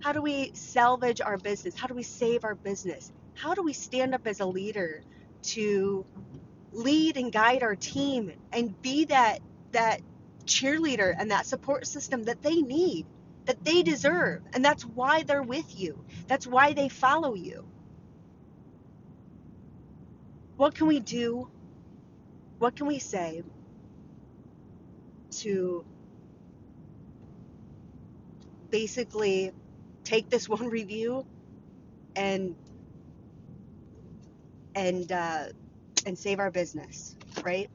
how 0.00 0.12
do 0.12 0.22
we 0.22 0.52
salvage 0.54 1.20
our 1.20 1.36
business? 1.36 1.74
How 1.76 1.86
do 1.86 1.94
we 1.94 2.02
save 2.02 2.44
our 2.44 2.54
business? 2.54 3.12
How 3.34 3.54
do 3.54 3.62
we 3.62 3.72
stand 3.72 4.14
up 4.14 4.26
as 4.26 4.40
a 4.40 4.46
leader 4.46 5.02
to 5.42 6.04
lead 6.72 7.16
and 7.16 7.32
guide 7.32 7.62
our 7.62 7.76
team 7.76 8.32
and 8.52 8.80
be 8.82 9.06
that 9.06 9.40
that 9.72 10.00
cheerleader 10.46 11.14
and 11.18 11.30
that 11.30 11.46
support 11.46 11.86
system 11.86 12.24
that 12.24 12.42
they 12.42 12.62
need, 12.62 13.06
that 13.44 13.62
they 13.64 13.82
deserve. 13.82 14.42
And 14.54 14.64
that's 14.64 14.82
why 14.84 15.22
they're 15.22 15.42
with 15.42 15.78
you. 15.78 16.02
That's 16.26 16.46
why 16.46 16.72
they 16.72 16.88
follow 16.88 17.34
you 17.34 17.68
what 20.58 20.74
can 20.74 20.88
we 20.88 20.98
do? 20.98 21.48
What 22.58 22.74
can 22.74 22.86
we 22.88 22.98
say 22.98 23.44
to 25.30 25.84
basically 28.68 29.52
take 30.08 30.30
this 30.30 30.48
one 30.56 30.68
review 30.68 31.26
and 32.16 32.56
and 34.74 35.10
uh, 35.12 35.44
and 36.06 36.18
save 36.18 36.38
our 36.38 36.50
business, 36.50 37.16
right? 37.44 37.70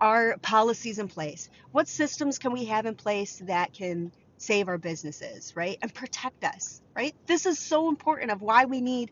Our 0.00 0.36
policies 0.38 0.98
in 0.98 1.08
place. 1.08 1.48
What 1.72 1.88
systems 1.88 2.38
can 2.38 2.52
we 2.52 2.66
have 2.66 2.86
in 2.86 2.94
place 2.94 3.42
that 3.46 3.72
can 3.74 4.12
save 4.38 4.68
our 4.68 4.78
businesses, 4.78 5.54
right? 5.56 5.78
And 5.82 5.92
protect 5.94 6.44
us, 6.44 6.82
right? 6.96 7.14
This 7.26 7.46
is 7.46 7.58
so 7.58 7.88
important 7.88 8.30
of 8.30 8.42
why 8.42 8.66
we 8.66 8.80
need 8.80 9.10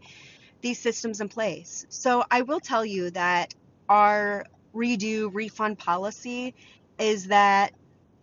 these 0.63 0.81
systems 0.81 1.21
in 1.21 1.29
place. 1.29 1.87
So 1.91 2.25
I 2.31 2.43
will 2.43 2.61
tell 2.61 2.85
you 2.85 3.11
that 3.13 3.55
our 3.89 4.45
redo 4.75 5.31
refund 5.33 5.79
policy 5.79 6.55
is 6.99 7.29
that 7.29 7.73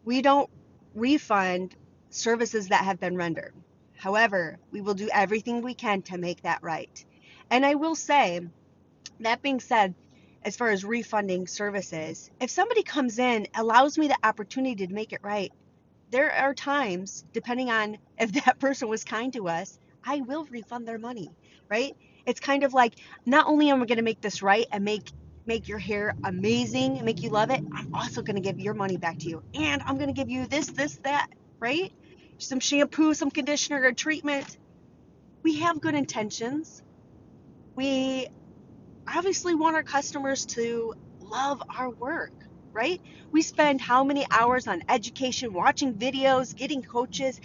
we 0.05 0.22
don't 0.22 0.50
refund 0.96 1.75
services 2.12 2.70
that 2.70 2.86
have 2.86 3.00
been 3.00 3.17
rendered. 3.17 3.53
However, 4.01 4.60
we 4.72 4.81
will 4.81 4.96
do 4.96 5.10
everything 5.13 5.62
we 5.63 5.75
can 5.75 6.03
to 6.03 6.20
make 6.20 6.43
that 6.43 6.60
right. 6.63 7.05
And 7.51 7.65
I 7.65 7.75
will 7.75 7.96
say, 7.96 8.41
that 9.22 9.43
being 9.43 9.62
said, 9.62 9.96
as 10.43 10.58
far 10.58 10.70
as 10.70 10.86
refunding 10.86 11.48
services, 11.48 12.29
if 12.41 12.51
somebody 12.51 12.84
comes 12.84 13.20
in, 13.20 13.48
allows 13.55 13.98
me 13.98 14.08
the 14.10 14.17
opportunity 14.24 14.88
to 14.88 14.93
make 14.93 15.13
it 15.13 15.22
right, 15.24 15.51
there 16.12 16.31
are 16.34 16.55
times, 16.55 17.25
depending 17.34 17.72
on 17.72 17.98
if 18.20 18.34
that 18.46 18.60
person 18.60 18.89
was 18.89 19.03
kind 19.05 19.34
to 19.34 19.50
us, 19.50 19.79
I 20.05 20.22
will 20.22 20.46
refund 20.51 20.88
their 20.88 21.00
money, 21.00 21.29
right? 21.70 21.96
It's 22.25 22.41
kind 22.41 22.63
of 22.63 22.74
like 22.74 22.96
not 23.25 23.48
only 23.48 23.70
am 23.72 23.84
I 23.84 23.88
going 23.88 23.98
to 23.98 24.03
make 24.03 24.22
this 24.22 24.43
right 24.43 24.67
and 24.72 24.86
make 24.86 25.12
make 25.48 25.70
your 25.70 25.79
hair 25.79 26.13
amazing 26.25 26.98
and 26.98 27.05
make 27.05 27.24
you 27.24 27.29
love 27.31 27.51
it, 27.51 27.62
I'm 27.74 27.88
also 27.93 28.24
going 28.24 28.36
to 28.36 28.41
give 28.41 28.60
your 28.60 28.75
money 28.75 28.98
back 28.98 29.20
to 29.20 29.29
you. 29.29 29.43
And 29.55 29.81
I'm 29.86 29.98
going 29.98 30.10
to 30.10 30.13
give 30.13 30.29
you 30.29 30.48
this, 30.48 30.67
this, 30.72 31.00
that, 31.03 31.27
right? 31.62 31.91
Some 32.41 32.60
shampoo, 32.62 33.13
some 33.13 33.31
conditioner, 33.31 33.83
a 33.86 33.93
treatment. 33.93 34.57
We 35.43 35.60
have 35.62 35.81
good 35.81 35.95
intentions. 35.95 36.83
We 37.75 38.27
obviously 39.07 39.55
want 39.55 39.75
our 39.75 39.83
customers 39.83 40.45
to 40.48 40.93
love 41.21 41.63
our 41.77 41.89
work 41.89 42.31
right? 42.74 43.01
We 43.31 43.41
spend 43.41 43.81
how 43.81 44.03
many 44.03 44.25
hours 44.31 44.67
on 44.67 44.83
education, 44.89 45.53
watching 45.53 45.93
videos, 45.95 46.55
getting 46.55 46.83
coaches, 46.83 47.39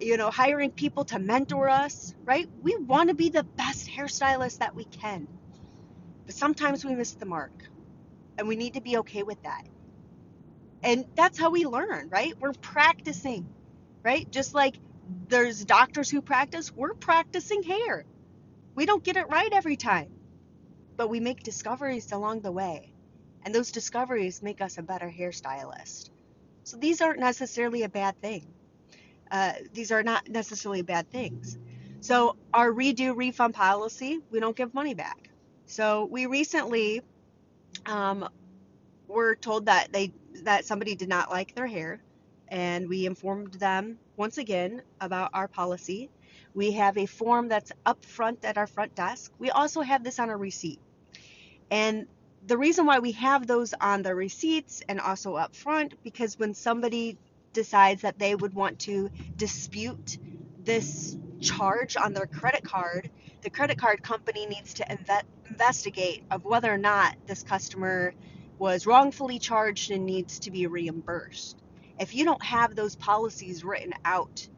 you 0.00 0.16
know, 0.16 0.30
hiring 0.30 0.70
people 0.70 1.04
to 1.06 1.18
mentor 1.18 1.68
us, 1.68 2.14
right? 2.24 2.48
We 2.62 2.76
want 2.76 3.08
to 3.10 3.14
be 3.14 3.30
the 3.30 3.44
best 3.44 3.88
hairstylist 3.88 4.58
that 4.58 4.74
we 4.74 4.84
can. 4.84 5.28
But 6.26 6.34
sometimes 6.34 6.84
we 6.84 6.94
miss 6.94 7.12
the 7.14 7.26
mark. 7.26 7.52
And 8.38 8.48
we 8.48 8.56
need 8.56 8.74
to 8.74 8.82
be 8.82 8.98
okay 8.98 9.22
with 9.22 9.42
that. 9.44 9.64
And 10.82 11.06
that's 11.16 11.38
how 11.38 11.50
we 11.50 11.66
learn, 11.66 12.08
right? 12.10 12.34
We're 12.40 12.52
practicing, 12.54 13.46
right? 14.06 14.30
Just 14.30 14.54
like 14.54 14.76
there's 15.28 15.64
doctors 15.64 16.08
who 16.08 16.22
practice, 16.22 16.72
we're 16.72 16.94
practicing 16.94 17.64
hair. 17.64 18.04
We 18.76 18.86
don't 18.86 19.02
get 19.02 19.16
it 19.16 19.28
right 19.28 19.52
every 19.52 19.76
time, 19.76 20.12
but 20.96 21.10
we 21.10 21.18
make 21.18 21.42
discoveries 21.42 22.12
along 22.12 22.42
the 22.42 22.52
way 22.52 22.92
and 23.44 23.52
those 23.52 23.72
discoveries 23.72 24.42
make 24.42 24.60
us 24.60 24.78
a 24.78 24.82
better 24.82 25.10
hairstylist. 25.10 26.10
So 26.62 26.76
these 26.76 27.00
aren't 27.00 27.18
necessarily 27.18 27.82
a 27.82 27.88
bad 27.88 28.20
thing. 28.20 28.46
Uh, 29.28 29.54
these 29.72 29.90
are 29.90 30.04
not 30.04 30.28
necessarily 30.28 30.82
bad 30.82 31.10
things. 31.10 31.58
So 32.00 32.36
our 32.54 32.70
redo 32.70 33.16
refund 33.16 33.54
policy, 33.54 34.20
we 34.30 34.38
don't 34.38 34.56
give 34.56 34.72
money 34.72 34.94
back. 34.94 35.30
So 35.66 36.04
we 36.04 36.26
recently 36.26 37.02
um, 37.86 38.28
were 39.08 39.34
told 39.34 39.66
that 39.66 39.92
they 39.92 40.12
that 40.44 40.64
somebody 40.64 40.94
did 40.94 41.08
not 41.08 41.30
like 41.30 41.56
their 41.56 41.66
hair, 41.66 42.00
and 42.48 42.88
we 42.88 43.06
informed 43.06 43.54
them 43.54 43.98
once 44.16 44.38
again 44.38 44.82
about 45.00 45.30
our 45.34 45.48
policy. 45.48 46.10
We 46.54 46.72
have 46.72 46.96
a 46.98 47.06
form 47.06 47.48
that's 47.48 47.72
up 47.84 48.04
front 48.04 48.44
at 48.44 48.58
our 48.58 48.66
front 48.66 48.94
desk. 48.94 49.32
We 49.38 49.50
also 49.50 49.82
have 49.82 50.04
this 50.04 50.18
on 50.18 50.30
a 50.30 50.36
receipt. 50.36 50.80
And 51.70 52.06
the 52.46 52.56
reason 52.58 52.86
why 52.86 53.00
we 53.00 53.12
have 53.12 53.46
those 53.46 53.74
on 53.80 54.02
the 54.02 54.14
receipts 54.14 54.82
and 54.88 55.00
also 55.00 55.34
up 55.34 55.54
front 55.56 56.02
because 56.02 56.38
when 56.38 56.54
somebody 56.54 57.18
decides 57.52 58.02
that 58.02 58.18
they 58.18 58.34
would 58.34 58.54
want 58.54 58.78
to 58.80 59.10
dispute 59.36 60.18
this 60.62 61.16
charge 61.40 61.96
on 61.96 62.12
their 62.12 62.26
credit 62.26 62.64
card 62.64 63.10
the 63.46 63.50
credit 63.50 63.78
card 63.78 64.02
company 64.02 64.46
needs 64.46 64.74
to 64.74 64.84
inve- 64.84 65.22
investigate 65.48 66.24
of 66.32 66.44
whether 66.44 66.72
or 66.72 66.78
not 66.78 67.14
this 67.26 67.44
customer 67.44 68.12
was 68.58 68.86
wrongfully 68.86 69.38
charged 69.38 69.92
and 69.92 70.04
needs 70.04 70.40
to 70.40 70.50
be 70.50 70.66
reimbursed. 70.66 71.62
If 71.98 72.14
you 72.14 72.24
don't 72.24 72.42
have 72.42 72.74
those 72.74 72.96
policies 72.96 73.64
written 73.64 73.92
out, 74.04 74.48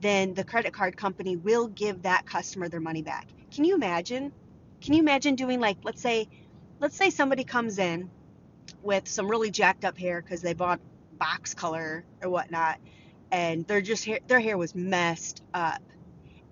then 0.00 0.34
the 0.34 0.44
credit 0.44 0.72
card 0.72 0.96
company 0.96 1.36
will 1.36 1.68
give 1.68 2.02
that 2.02 2.26
customer 2.26 2.68
their 2.68 2.80
money 2.80 3.02
back. 3.02 3.26
Can 3.50 3.64
you 3.64 3.74
imagine? 3.74 4.32
Can 4.80 4.94
you 4.94 5.00
imagine 5.00 5.34
doing 5.34 5.60
like 5.60 5.78
let's 5.82 6.00
say 6.00 6.28
let's 6.80 6.96
say 6.96 7.10
somebody 7.10 7.44
comes 7.44 7.78
in 7.78 8.10
with 8.82 9.08
some 9.08 9.28
really 9.28 9.50
jacked 9.50 9.84
up 9.84 9.96
hair 9.96 10.20
because 10.20 10.42
they 10.42 10.54
bought 10.54 10.80
box 11.18 11.54
color 11.54 12.04
or 12.22 12.30
whatnot 12.30 12.78
and 13.30 13.66
their 13.66 13.80
just 13.80 14.04
hair, 14.04 14.18
their 14.26 14.40
hair 14.40 14.58
was 14.58 14.74
messed 14.74 15.42
up 15.54 15.82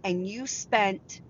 and 0.05 0.27
you 0.27 0.47
spent 0.47 1.21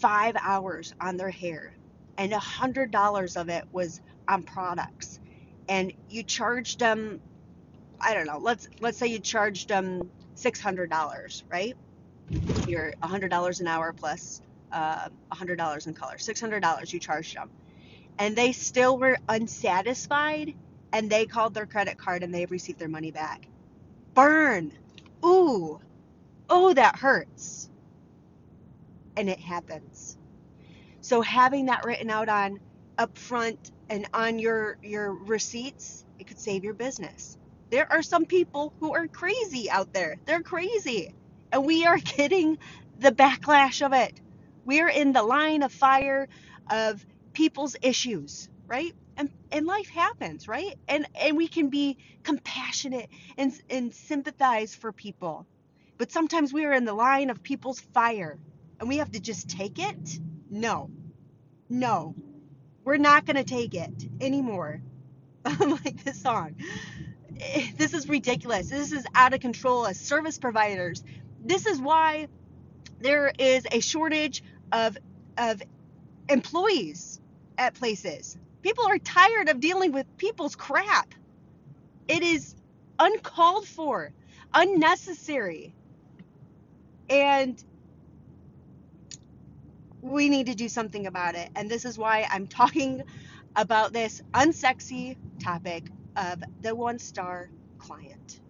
five 0.00 0.36
hours 0.40 0.94
on 1.00 1.16
their 1.16 1.30
hair 1.30 1.74
and 2.16 2.32
a 2.32 2.38
hundred 2.38 2.90
dollars 2.90 3.36
of 3.36 3.48
it 3.48 3.64
was 3.72 4.00
on 4.28 4.42
products 4.42 5.20
and 5.68 5.92
you 6.08 6.22
charged 6.22 6.80
them 6.80 7.20
i 8.02 8.14
don't 8.14 8.26
know 8.26 8.38
let's 8.38 8.68
let's 8.80 8.98
say 8.98 9.08
you 9.08 9.20
charged 9.20 9.68
them 9.68 10.10
six 10.34 10.60
hundred 10.60 10.90
dollars 10.90 11.44
right? 11.50 11.76
You're 12.66 12.94
hundred 13.02 13.30
dollars 13.30 13.60
an 13.60 13.68
hour 13.68 13.92
plus 13.92 14.42
uh, 14.72 15.08
hundred 15.32 15.56
dollars 15.56 15.86
in 15.86 15.94
color 15.94 16.18
six 16.18 16.40
hundred 16.40 16.60
dollars 16.60 16.92
you 16.92 17.00
charged 17.00 17.36
them. 17.36 17.50
And 18.18 18.36
they 18.36 18.52
still 18.52 18.98
were 18.98 19.18
unsatisfied 19.28 20.54
and 20.92 21.10
they 21.10 21.26
called 21.26 21.54
their 21.54 21.66
credit 21.66 21.98
card 21.98 22.22
and 22.22 22.34
they 22.34 22.46
received 22.46 22.78
their 22.78 22.88
money 22.88 23.10
back. 23.10 23.46
Burn. 24.14 24.72
Ooh. 25.24 25.80
Oh 26.50 26.74
that 26.74 26.96
hurts. 26.98 27.70
And 29.16 29.28
it 29.28 29.40
happens. 29.40 30.18
So 31.00 31.22
having 31.22 31.66
that 31.66 31.84
written 31.84 32.10
out 32.10 32.28
on 32.28 32.60
upfront 32.98 33.58
and 33.90 34.08
on 34.14 34.38
your 34.38 34.78
your 34.82 35.12
receipts, 35.12 36.04
it 36.18 36.26
could 36.26 36.38
save 36.40 36.64
your 36.64 36.74
business. 36.74 37.38
There 37.72 37.92
are 37.92 38.04
some 38.04 38.26
people 38.26 38.74
who 38.80 38.94
are 38.94 39.08
crazy 39.08 39.70
out 39.70 39.94
there. 39.94 40.18
They're 40.26 40.42
crazy. 40.42 41.14
And 41.52 41.66
we 41.66 41.86
are 41.86 41.98
getting 42.18 42.58
the 43.00 43.12
backlash 43.12 43.86
of 43.86 43.94
it. 43.94 44.20
We're 44.66 44.88
in 44.90 45.14
the 45.14 45.24
line 45.24 45.64
of 45.64 45.72
fire 45.72 46.28
of 46.70 47.06
people's 47.34 47.76
issues, 47.82 48.50
right? 48.68 48.94
And, 49.18 49.30
and 49.52 49.66
life 49.66 49.90
happens, 49.90 50.48
right? 50.48 50.78
And 50.88 51.08
and 51.20 51.36
we 51.38 51.48
can 51.48 51.70
be 51.70 51.98
compassionate 52.24 53.10
and, 53.38 53.54
and 53.70 53.94
sympathize 53.94 54.76
for 54.76 54.92
people. 54.92 55.46
But 55.98 56.12
sometimes 56.12 56.54
we 56.54 56.66
are 56.66 56.74
in 56.74 56.86
the 56.86 56.94
line 56.94 57.30
of 57.30 57.42
people's 57.42 57.80
fire 57.80 58.38
and 58.80 58.88
we 58.90 58.98
have 58.98 59.12
to 59.12 59.20
just 59.20 59.50
take 59.50 59.80
it 59.80 60.20
no. 60.50 60.90
No. 61.70 62.14
We're 62.84 62.98
not 62.98 63.26
going 63.26 63.36
to 63.36 63.44
take 63.44 63.74
it 63.74 64.08
anymore. 64.20 64.82
like 65.60 66.04
this 66.04 66.22
song. 66.22 66.56
This 67.76 67.94
is 67.94 68.08
ridiculous. 68.08 68.68
This 68.70 68.92
is 68.92 69.04
out 69.14 69.34
of 69.34 69.40
control 69.40 69.86
as 69.86 69.98
service 69.98 70.38
providers. 70.38 71.02
This 71.44 71.66
is 71.66 71.80
why 71.80 72.28
there 73.00 73.32
is 73.38 73.66
a 73.72 73.80
shortage 73.80 74.42
of 74.72 74.96
of 75.38 75.62
employees 76.28 77.20
at 77.58 77.74
places. 77.74 78.36
People 78.62 78.86
are 78.86 78.98
tired 78.98 79.48
of 79.48 79.60
dealing 79.60 79.92
with 79.92 80.06
people's 80.16 80.56
crap. 80.56 81.14
It 82.08 82.22
is 82.22 82.54
uncalled 82.98 83.66
for, 83.66 84.12
unnecessary. 84.54 85.74
And 87.10 87.62
we 90.00 90.28
need 90.28 90.46
to 90.46 90.54
do 90.54 90.68
something 90.68 91.06
about 91.06 91.34
it. 91.34 91.50
And 91.56 91.70
this 91.70 91.84
is 91.84 91.98
why 91.98 92.26
I'm 92.30 92.46
talking 92.46 93.02
about 93.56 93.92
this 93.92 94.22
unsexy 94.32 95.16
topic 95.42 95.84
of 96.16 96.42
the 96.60 96.74
one 96.74 96.98
star 96.98 97.50
client. 97.78 98.40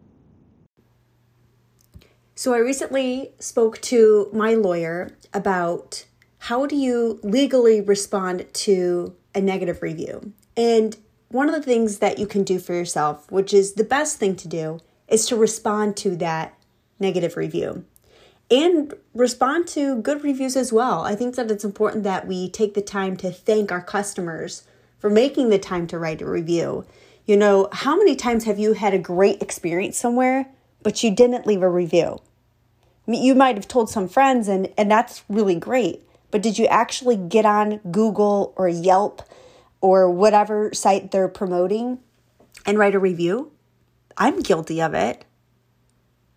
So, 2.34 2.54
I 2.54 2.58
recently 2.58 3.32
spoke 3.38 3.80
to 3.82 4.28
my 4.32 4.54
lawyer 4.54 5.16
about 5.32 6.06
how 6.38 6.66
do 6.66 6.76
you 6.76 7.20
legally 7.22 7.80
respond 7.80 8.46
to 8.52 9.14
a 9.34 9.40
negative 9.40 9.80
review. 9.82 10.32
And 10.56 10.96
one 11.28 11.48
of 11.48 11.54
the 11.54 11.62
things 11.62 11.98
that 11.98 12.18
you 12.18 12.26
can 12.26 12.42
do 12.42 12.58
for 12.58 12.74
yourself, 12.74 13.30
which 13.30 13.54
is 13.54 13.74
the 13.74 13.84
best 13.84 14.18
thing 14.18 14.36
to 14.36 14.48
do, 14.48 14.80
is 15.08 15.26
to 15.26 15.36
respond 15.36 15.96
to 15.98 16.16
that 16.16 16.54
negative 16.98 17.36
review 17.36 17.84
and 18.52 18.92
respond 19.14 19.66
to 19.66 19.96
good 20.02 20.22
reviews 20.22 20.56
as 20.56 20.72
well. 20.72 21.02
I 21.02 21.14
think 21.14 21.36
that 21.36 21.50
it's 21.50 21.64
important 21.64 22.04
that 22.04 22.26
we 22.26 22.50
take 22.50 22.74
the 22.74 22.82
time 22.82 23.16
to 23.18 23.30
thank 23.30 23.72
our 23.72 23.80
customers 23.80 24.64
for 24.98 25.08
making 25.08 25.48
the 25.48 25.58
time 25.58 25.86
to 25.88 25.98
write 25.98 26.20
a 26.20 26.26
review. 26.26 26.84
You 27.24 27.36
know, 27.36 27.68
how 27.72 27.96
many 27.96 28.16
times 28.16 28.44
have 28.44 28.58
you 28.58 28.72
had 28.72 28.94
a 28.94 28.98
great 28.98 29.42
experience 29.42 29.96
somewhere, 29.96 30.48
but 30.82 31.02
you 31.02 31.10
didn't 31.14 31.46
leave 31.46 31.62
a 31.62 31.68
review? 31.68 32.18
You 33.06 33.34
might 33.34 33.56
have 33.56 33.68
told 33.68 33.90
some 33.90 34.08
friends, 34.08 34.48
and, 34.48 34.68
and 34.76 34.90
that's 34.90 35.22
really 35.28 35.54
great, 35.54 36.02
but 36.30 36.42
did 36.42 36.58
you 36.58 36.66
actually 36.66 37.16
get 37.16 37.44
on 37.44 37.78
Google 37.90 38.52
or 38.56 38.68
Yelp 38.68 39.22
or 39.80 40.10
whatever 40.10 40.72
site 40.72 41.10
they're 41.10 41.28
promoting 41.28 41.98
and 42.64 42.78
write 42.78 42.94
a 42.94 42.98
review? 42.98 43.52
I'm 44.16 44.40
guilty 44.40 44.80
of 44.80 44.94
it. 44.94 45.24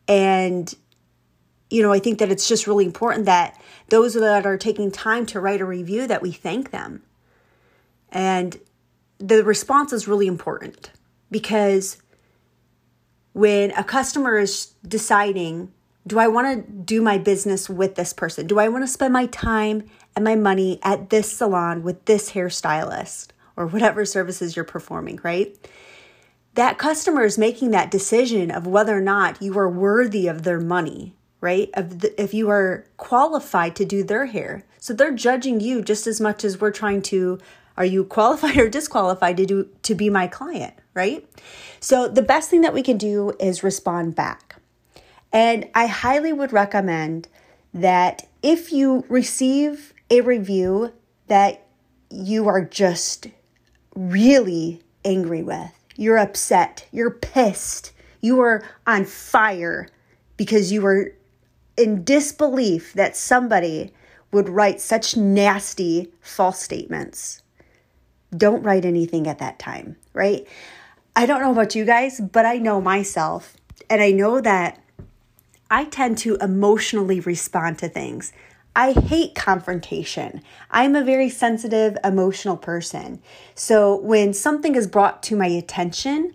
And 0.08 0.74
you 1.69 1.82
know, 1.82 1.91
I 1.91 2.00
think 2.00 2.19
that 2.19 2.32
it's 2.32 2.48
just 2.48 2.67
really 2.67 2.86
important 2.86 3.26
that 3.26 3.60
those 3.89 4.13
that 4.13 4.45
are 4.45 4.58
taking 4.58 4.91
time 4.91 5.26
to 5.28 5.39
write 5.39 5.62
a 5.62 5.65
review 5.65 6.08
that 6.08 6.21
we 6.21 6.32
thank 6.32 6.71
them. 6.71 7.04
And 8.12 8.60
the 9.17 9.43
response 9.43 9.93
is 9.93 10.08
really 10.08 10.28
important 10.28 10.91
because 11.32 11.97
when 13.34 13.71
a 13.71 13.84
customer 13.84 14.38
is 14.38 14.73
deciding, 14.88 15.71
do 16.08 16.19
I 16.19 16.28
want 16.28 16.67
to 16.67 16.71
do 16.71 17.01
my 17.01 17.17
business 17.17 17.69
with 17.69 17.95
this 17.95 18.13
person? 18.13 18.47
Do 18.47 18.60
I 18.60 18.67
want 18.69 18.84
to 18.84 18.88
spend 18.88 19.13
my 19.13 19.25
time 19.28 19.89
and 20.15 20.23
my 20.23 20.36
money 20.36 20.80
at 20.84 21.10
this 21.10 21.32
salon 21.32 21.84
with 21.84 22.06
this 22.06 22.32
hairstylist 22.32 23.30
or 23.58 23.67
whatever 23.67 24.06
services 24.06 24.56
you're 24.56 24.65
performing, 24.65 25.19
right? 25.23 25.58
That 26.54 26.78
customer 26.78 27.23
is 27.23 27.38
making 27.38 27.71
that 27.71 27.91
decision 27.91 28.51
of 28.51 28.67
whether 28.67 28.97
or 28.97 29.01
not 29.01 29.41
you 29.41 29.58
are 29.58 29.69
worthy 29.69 30.28
of 30.28 30.43
their 30.43 30.60
money 30.60 31.13
right? 31.45 31.69
Of 31.75 31.99
the, 31.99 32.21
if 32.21 32.34
you 32.34 32.49
are 32.49 32.88
qualified 32.97 33.75
to 33.75 33.86
do 33.86 34.04
their 34.04 34.25
hair. 34.25 34.65
So 34.80 34.93
they're 34.93 35.13
judging 35.13 35.60
you 35.60 35.84
just 35.84 36.08
as 36.08 36.19
much 36.19 36.43
as 36.43 36.60
we're 36.60 36.71
trying 36.71 37.04
to 37.04 37.38
are 37.78 37.86
you 37.86 38.04
qualified 38.04 38.58
or 38.60 38.70
disqualified 38.70 39.38
to 39.38 39.46
do 39.46 39.70
to 39.84 39.96
be 39.96 40.10
my 40.10 40.28
client, 40.28 40.74
right? 40.94 41.28
So 41.80 42.08
the 42.08 42.22
best 42.22 42.50
thing 42.50 42.62
that 42.62 42.74
we 42.74 42.82
can 42.82 42.98
do 42.98 43.34
is 43.40 43.64
respond 43.64 44.16
back. 44.16 44.56
And 45.32 45.68
I 45.76 45.88
highly 45.88 46.32
would 46.32 46.54
recommend 46.54 47.28
that 47.74 48.28
if 48.42 48.72
you 48.72 49.04
receive 49.10 49.94
a 50.10 50.22
review 50.22 50.94
that 51.28 51.68
you 52.10 52.48
are 52.48 52.64
just 52.64 53.28
really 53.96 54.82
angry 55.04 55.44
with, 55.44 55.72
you're 55.96 56.18
upset, 56.18 56.88
you're 56.92 57.12
pissed, 57.12 57.92
you 58.22 58.40
are 58.40 58.64
on 58.88 59.04
fire 59.06 59.88
because 60.38 60.72
you 60.72 60.82
were 60.82 61.14
in 61.78 62.04
disbelief 62.04 62.94
that 62.94 63.18
somebody 63.18 63.94
would 64.32 64.50
write 64.50 64.80
such 64.80 65.18
nasty 65.18 66.12
false 66.22 66.62
statements. 66.62 67.42
Don't 68.36 68.64
write 68.64 68.86
anything 68.86 69.28
at 69.28 69.40
that 69.40 69.60
time, 69.60 69.96
right? 70.14 70.48
I 71.16 71.26
don't 71.26 71.42
know 71.42 71.52
about 71.52 71.76
you 71.76 71.86
guys, 71.86 72.20
but 72.20 72.46
I 72.46 72.58
know 72.58 72.82
myself, 72.82 73.56
and 73.90 74.02
I 74.02 74.12
know 74.12 74.42
that 74.42 74.82
I 75.70 75.86
tend 75.86 76.18
to 76.20 76.36
emotionally 76.36 77.20
respond 77.20 77.80
to 77.80 77.90
things. 77.90 78.34
I 78.76 78.92
hate 78.92 79.36
confrontation. 79.36 80.42
I'm 80.70 80.96
a 80.96 81.04
very 81.04 81.30
sensitive, 81.30 81.98
emotional 82.04 82.58
person. 82.58 83.22
So 83.56 83.96
when 84.02 84.34
something 84.34 84.76
is 84.76 84.86
brought 84.86 85.24
to 85.24 85.38
my 85.38 85.48
attention, 85.48 86.34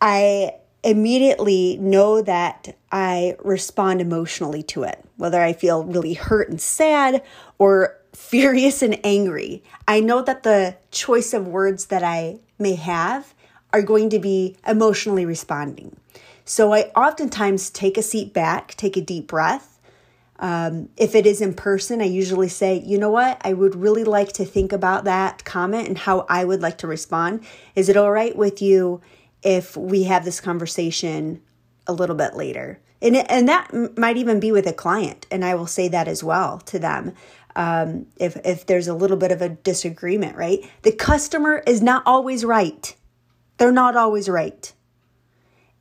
I 0.00 0.56
immediately 0.82 1.78
know 1.78 2.20
that 2.20 2.76
I 2.92 3.36
respond 3.42 4.02
emotionally 4.02 4.62
to 4.64 4.82
it, 4.82 5.02
whether 5.16 5.40
I 5.40 5.54
feel 5.54 5.84
really 5.84 6.12
hurt 6.12 6.50
and 6.50 6.60
sad 6.60 7.22
or 7.58 7.98
furious 8.28 8.82
and 8.82 8.98
angry. 9.04 9.62
I 9.86 10.00
know 10.00 10.22
that 10.22 10.42
the 10.42 10.76
choice 10.90 11.34
of 11.34 11.46
words 11.46 11.86
that 11.86 12.02
I 12.02 12.40
may 12.58 12.74
have 12.74 13.34
are 13.72 13.82
going 13.82 14.10
to 14.10 14.18
be 14.18 14.56
emotionally 14.66 15.26
responding. 15.26 15.96
So 16.44 16.72
I 16.72 16.90
oftentimes 16.96 17.70
take 17.70 17.98
a 17.98 18.02
seat 18.02 18.32
back, 18.32 18.74
take 18.76 18.96
a 18.96 19.00
deep 19.00 19.26
breath. 19.26 19.78
Um, 20.38 20.88
if 20.96 21.14
it 21.14 21.26
is 21.26 21.40
in 21.40 21.54
person, 21.54 22.00
I 22.00 22.06
usually 22.06 22.48
say, 22.48 22.82
you 22.84 22.98
know 22.98 23.10
what, 23.10 23.40
I 23.44 23.52
would 23.52 23.76
really 23.76 24.04
like 24.04 24.32
to 24.34 24.44
think 24.44 24.72
about 24.72 25.04
that 25.04 25.44
comment 25.44 25.88
and 25.88 25.98
how 25.98 26.26
I 26.28 26.44
would 26.44 26.60
like 26.60 26.78
to 26.78 26.86
respond. 26.86 27.44
Is 27.74 27.88
it 27.88 27.96
all 27.96 28.10
right 28.10 28.34
with 28.34 28.60
you 28.60 29.00
if 29.42 29.76
we 29.76 30.04
have 30.04 30.24
this 30.24 30.40
conversation 30.40 31.40
a 31.86 31.92
little 31.92 32.16
bit 32.16 32.34
later. 32.34 32.80
And, 33.02 33.16
and 33.30 33.48
that 33.48 33.98
might 33.98 34.16
even 34.16 34.40
be 34.40 34.50
with 34.50 34.66
a 34.66 34.72
client. 34.72 35.26
And 35.30 35.44
I 35.44 35.54
will 35.54 35.66
say 35.66 35.88
that 35.88 36.08
as 36.08 36.24
well 36.24 36.58
to 36.60 36.78
them. 36.78 37.12
Um, 37.56 38.06
if 38.16 38.36
if 38.44 38.66
there's 38.66 38.88
a 38.88 38.94
little 38.94 39.16
bit 39.16 39.32
of 39.32 39.42
a 39.42 39.48
disagreement, 39.48 40.36
right? 40.36 40.60
The 40.82 40.92
customer 40.92 41.62
is 41.66 41.82
not 41.82 42.02
always 42.06 42.44
right. 42.44 42.94
They're 43.58 43.72
not 43.72 43.96
always 43.96 44.28
right, 44.28 44.72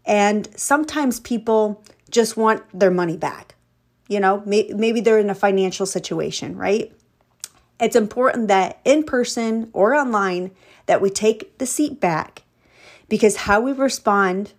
and 0.06 0.48
sometimes 0.58 1.20
people 1.20 1.84
just 2.10 2.38
want 2.38 2.64
their 2.78 2.92
money 2.92 3.18
back. 3.18 3.56
You 4.08 4.20
know, 4.20 4.44
may, 4.46 4.72
maybe 4.76 5.02
they're 5.02 5.18
in 5.18 5.30
a 5.30 5.36
financial 5.36 5.86
situation, 5.86 6.56
right? 6.56 6.92
It's 7.80 7.96
important 7.96 8.48
that 8.50 8.80
in 8.86 9.04
person 9.04 9.70
or 9.74 9.96
online 9.96 10.52
that 10.86 11.02
we 11.02 11.10
take 11.10 11.58
the 11.58 11.66
seat 11.66 12.00
back 12.00 12.44
because 13.10 13.36
how 13.36 13.62
we 13.62 13.72
respond, 13.72 14.54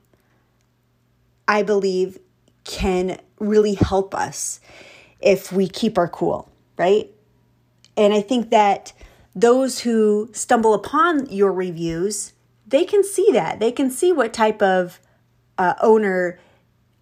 I 1.47 1.63
believe, 1.63 2.19
can 2.65 3.19
really 3.39 3.75
help 3.75 4.15
us 4.15 4.61
if 5.21 5.53
we 5.53 5.69
keep 5.69 5.97
our 5.99 6.09
cool, 6.09 6.51
right? 6.77 7.11
And 7.97 8.13
I 8.13 8.21
think 8.21 8.51
that 8.51 8.93
those 9.35 9.81
who 9.81 10.31
stumble 10.33 10.75
upon 10.75 11.27
your 11.27 11.53
reviews, 11.53 12.33
they 12.67 12.85
can 12.85 13.05
see 13.05 13.29
that. 13.33 13.61
They 13.61 13.73
can 13.73 13.91
see 13.91 14.13
what 14.13 14.33
type 14.33 14.63
of 14.63 15.01
uh, 15.59 15.75
owner 15.81 16.39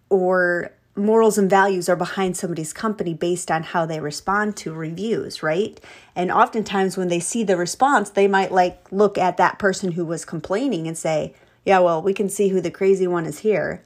or 0.09 0.71
morals 0.95 1.37
and 1.37 1.49
values 1.49 1.89
are 1.89 1.95
behind 1.95 2.37
somebody's 2.37 2.71
company 2.73 3.13
based 3.13 3.49
on 3.49 3.63
how 3.63 3.85
they 3.85 3.99
respond 3.99 4.55
to 4.55 4.73
reviews, 4.73 5.41
right? 5.41 5.79
And 6.15 6.31
oftentimes 6.31 6.97
when 6.97 7.07
they 7.07 7.19
see 7.19 7.43
the 7.43 7.57
response, 7.57 8.11
they 8.11 8.27
might 8.27 8.51
like 8.51 8.91
look 8.91 9.17
at 9.17 9.37
that 9.37 9.57
person 9.57 9.93
who 9.93 10.05
was 10.05 10.23
complaining 10.23 10.87
and 10.87 10.97
say, 10.97 11.33
yeah, 11.65 11.79
well, 11.79 12.01
we 12.01 12.13
can 12.13 12.29
see 12.29 12.49
who 12.49 12.61
the 12.61 12.69
crazy 12.69 13.07
one 13.07 13.25
is 13.25 13.39
here. 13.39 13.83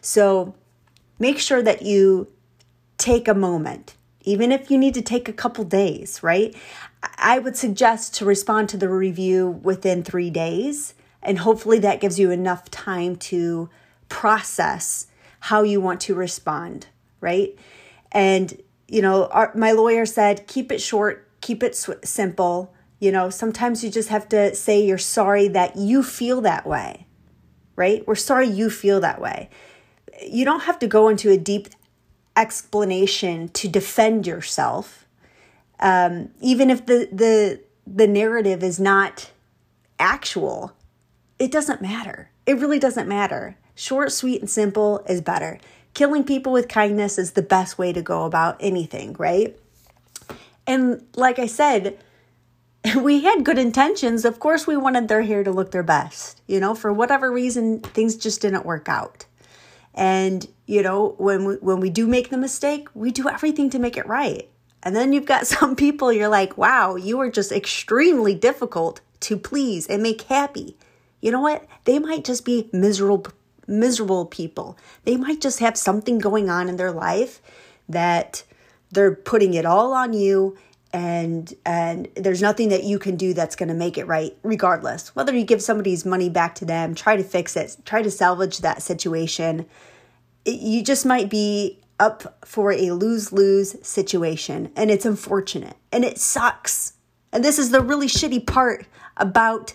So 0.00 0.54
make 1.18 1.38
sure 1.38 1.62
that 1.62 1.82
you 1.82 2.28
take 2.98 3.26
a 3.26 3.34
moment, 3.34 3.94
even 4.24 4.50
if 4.50 4.70
you 4.70 4.78
need 4.78 4.94
to 4.94 5.02
take 5.02 5.28
a 5.28 5.32
couple 5.32 5.64
days, 5.64 6.22
right? 6.22 6.54
I 7.16 7.38
would 7.38 7.56
suggest 7.56 8.14
to 8.16 8.24
respond 8.24 8.68
to 8.70 8.76
the 8.76 8.88
review 8.88 9.48
within 9.62 10.02
three 10.02 10.30
days. 10.30 10.94
And 11.22 11.38
hopefully 11.38 11.78
that 11.80 12.00
gives 12.00 12.18
you 12.18 12.30
enough 12.30 12.70
time 12.70 13.16
to 13.16 13.68
process 14.08 15.06
how 15.40 15.62
you 15.62 15.80
want 15.80 16.00
to 16.02 16.14
respond, 16.14 16.86
right? 17.20 17.56
And, 18.12 18.60
you 18.88 19.02
know, 19.02 19.26
our, 19.26 19.52
my 19.54 19.72
lawyer 19.72 20.06
said, 20.06 20.46
keep 20.46 20.72
it 20.72 20.80
short, 20.80 21.28
keep 21.40 21.62
it 21.62 21.76
sw- 21.76 22.02
simple. 22.02 22.74
You 23.00 23.12
know, 23.12 23.28
sometimes 23.28 23.84
you 23.84 23.90
just 23.90 24.08
have 24.08 24.28
to 24.30 24.54
say 24.54 24.82
you're 24.82 24.98
sorry 24.98 25.48
that 25.48 25.76
you 25.76 26.02
feel 26.02 26.40
that 26.42 26.66
way, 26.66 27.06
right? 27.76 28.06
We're 28.06 28.14
sorry 28.14 28.48
you 28.48 28.70
feel 28.70 29.00
that 29.00 29.20
way. 29.20 29.50
You 30.22 30.44
don't 30.44 30.60
have 30.60 30.78
to 30.78 30.86
go 30.86 31.08
into 31.08 31.30
a 31.30 31.36
deep 31.36 31.68
explanation 32.36 33.48
to 33.50 33.68
defend 33.68 34.26
yourself, 34.26 35.06
um, 35.80 36.30
even 36.40 36.70
if 36.70 36.86
the, 36.86 37.08
the, 37.12 37.60
the 37.86 38.06
narrative 38.06 38.62
is 38.62 38.80
not 38.80 39.30
actual. 39.98 40.72
It 41.38 41.50
doesn't 41.50 41.82
matter. 41.82 42.30
It 42.46 42.58
really 42.58 42.78
doesn't 42.78 43.08
matter. 43.08 43.56
Short, 43.74 44.12
sweet, 44.12 44.40
and 44.40 44.50
simple 44.50 45.04
is 45.08 45.20
better. 45.20 45.58
Killing 45.94 46.24
people 46.24 46.52
with 46.52 46.68
kindness 46.68 47.18
is 47.18 47.32
the 47.32 47.42
best 47.42 47.78
way 47.78 47.92
to 47.92 48.02
go 48.02 48.24
about 48.24 48.56
anything, 48.60 49.14
right? 49.18 49.56
And 50.66 51.06
like 51.14 51.38
I 51.38 51.46
said, 51.46 51.98
we 52.96 53.22
had 53.22 53.44
good 53.44 53.58
intentions. 53.58 54.24
Of 54.24 54.38
course, 54.40 54.66
we 54.66 54.76
wanted 54.76 55.08
their 55.08 55.22
hair 55.22 55.44
to 55.44 55.50
look 55.50 55.70
their 55.70 55.82
best. 55.82 56.40
You 56.46 56.60
know, 56.60 56.74
for 56.74 56.92
whatever 56.92 57.30
reason, 57.30 57.80
things 57.80 58.16
just 58.16 58.40
didn't 58.40 58.66
work 58.66 58.88
out. 58.88 59.26
And 59.94 60.46
you 60.66 60.82
know, 60.82 61.14
when 61.18 61.44
we, 61.44 61.54
when 61.56 61.80
we 61.80 61.90
do 61.90 62.06
make 62.06 62.30
the 62.30 62.38
mistake, 62.38 62.88
we 62.94 63.10
do 63.10 63.28
everything 63.28 63.70
to 63.70 63.78
make 63.78 63.96
it 63.96 64.06
right. 64.06 64.48
And 64.82 64.94
then 64.94 65.12
you've 65.12 65.26
got 65.26 65.46
some 65.56 65.76
people 65.76 66.12
you're 66.12 66.28
like, 66.28 66.58
"Wow, 66.58 66.96
you 66.96 67.20
are 67.20 67.30
just 67.30 67.52
extremely 67.52 68.34
difficult 68.34 69.00
to 69.20 69.36
please 69.36 69.86
and 69.86 70.02
make 70.02 70.22
happy." 70.22 70.76
You 71.20 71.30
know 71.30 71.40
what? 71.40 71.66
They 71.84 71.98
might 71.98 72.24
just 72.24 72.44
be 72.44 72.68
miserable 72.72 73.32
miserable 73.66 74.26
people. 74.26 74.76
They 75.04 75.16
might 75.16 75.40
just 75.40 75.60
have 75.60 75.76
something 75.76 76.18
going 76.18 76.50
on 76.50 76.68
in 76.68 76.76
their 76.76 76.92
life 76.92 77.40
that 77.88 78.44
they're 78.90 79.14
putting 79.14 79.54
it 79.54 79.64
all 79.64 79.92
on 79.92 80.12
you 80.12 80.56
and 80.94 81.52
and 81.66 82.08
there's 82.14 82.40
nothing 82.40 82.68
that 82.68 82.84
you 82.84 83.00
can 83.00 83.16
do 83.16 83.34
that's 83.34 83.56
going 83.56 83.68
to 83.68 83.74
make 83.74 83.98
it 83.98 84.06
right 84.06 84.38
regardless. 84.44 85.14
Whether 85.16 85.36
you 85.36 85.44
give 85.44 85.60
somebody's 85.60 86.06
money 86.06 86.30
back 86.30 86.54
to 86.56 86.64
them, 86.64 86.94
try 86.94 87.16
to 87.16 87.24
fix 87.24 87.56
it, 87.56 87.76
try 87.84 88.00
to 88.00 88.10
salvage 88.12 88.58
that 88.58 88.80
situation, 88.80 89.66
it, 90.44 90.60
you 90.60 90.84
just 90.84 91.04
might 91.04 91.28
be 91.28 91.80
up 91.98 92.46
for 92.46 92.70
a 92.70 92.92
lose-lose 92.92 93.76
situation 93.86 94.70
and 94.76 94.88
it's 94.88 95.04
unfortunate 95.04 95.76
and 95.90 96.04
it 96.04 96.18
sucks. 96.18 96.92
And 97.32 97.44
this 97.44 97.58
is 97.58 97.70
the 97.72 97.80
really 97.80 98.06
shitty 98.06 98.46
part 98.46 98.86
about 99.16 99.74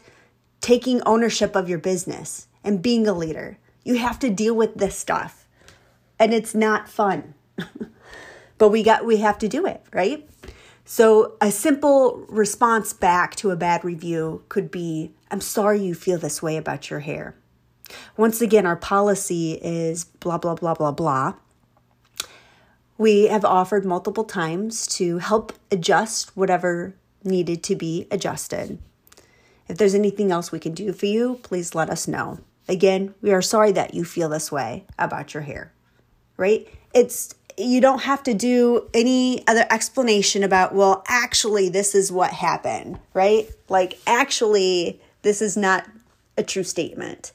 taking 0.62 1.02
ownership 1.06 1.54
of 1.54 1.68
your 1.68 1.80
business 1.80 2.48
and 2.64 2.82
being 2.82 3.06
a 3.08 3.14
leader. 3.14 3.58
You 3.84 3.98
have 3.98 4.20
to 4.20 4.30
deal 4.30 4.56
with 4.56 4.76
this 4.76 4.96
stuff. 4.96 5.50
And 6.18 6.34
it's 6.34 6.56
not 6.56 6.88
fun. 6.88 7.34
but 8.58 8.70
we 8.70 8.84
got 8.84 9.06
we 9.06 9.18
have 9.18 9.38
to 9.40 9.50
do 9.50 9.66
it, 9.66 9.84
right? 9.92 10.26
So 10.92 11.34
a 11.40 11.52
simple 11.52 12.26
response 12.30 12.94
back 12.94 13.36
to 13.36 13.52
a 13.52 13.56
bad 13.56 13.86
review 13.86 14.42
could 14.50 14.72
be 14.72 15.14
I'm 15.30 15.40
sorry 15.40 15.80
you 15.80 15.94
feel 15.94 16.18
this 16.18 16.42
way 16.42 16.58
about 16.58 16.90
your 16.90 17.02
hair. 17.02 17.36
Once 18.18 18.42
again, 18.42 18.66
our 18.66 18.76
policy 18.76 19.60
is 19.62 20.06
blah 20.06 20.40
blah 20.40 20.56
blah 20.56 20.74
blah 20.74 20.92
blah. 20.92 21.36
We 22.98 23.28
have 23.28 23.46
offered 23.46 23.86
multiple 23.86 24.24
times 24.24 24.88
to 24.98 25.20
help 25.20 25.54
adjust 25.70 26.36
whatever 26.36 26.96
needed 27.24 27.62
to 27.66 27.76
be 27.76 28.08
adjusted. 28.10 28.80
If 29.68 29.78
there's 29.78 29.94
anything 29.94 30.32
else 30.32 30.52
we 30.52 30.58
can 30.58 30.74
do 30.74 30.92
for 30.92 31.06
you, 31.06 31.40
please 31.44 31.76
let 31.76 31.92
us 31.92 32.08
know. 32.08 32.40
Again, 32.68 33.14
we 33.22 33.32
are 33.32 33.44
sorry 33.44 33.72
that 33.74 33.94
you 33.94 34.04
feel 34.04 34.30
this 34.30 34.52
way 34.52 34.86
about 34.98 35.36
your 35.36 35.44
hair, 35.44 35.72
right? 36.36 36.68
It's 36.96 37.36
you 37.60 37.82
don't 37.82 38.04
have 38.04 38.24
to 38.24 38.34
do 38.34 38.90
any 38.94 39.46
other 39.48 39.66
explanation 39.70 40.44
about, 40.44 40.74
well, 40.74 41.04
actually, 41.08 41.70
this 41.70 41.94
is 41.94 42.12
what 42.12 42.32
happened, 42.32 43.00
right? 43.14 43.50
Like, 43.68 44.00
actually, 44.08 45.02
this 45.22 45.42
is 45.42 45.58
not 45.58 45.86
a 46.38 46.44
true 46.44 46.64
statement. 46.64 47.34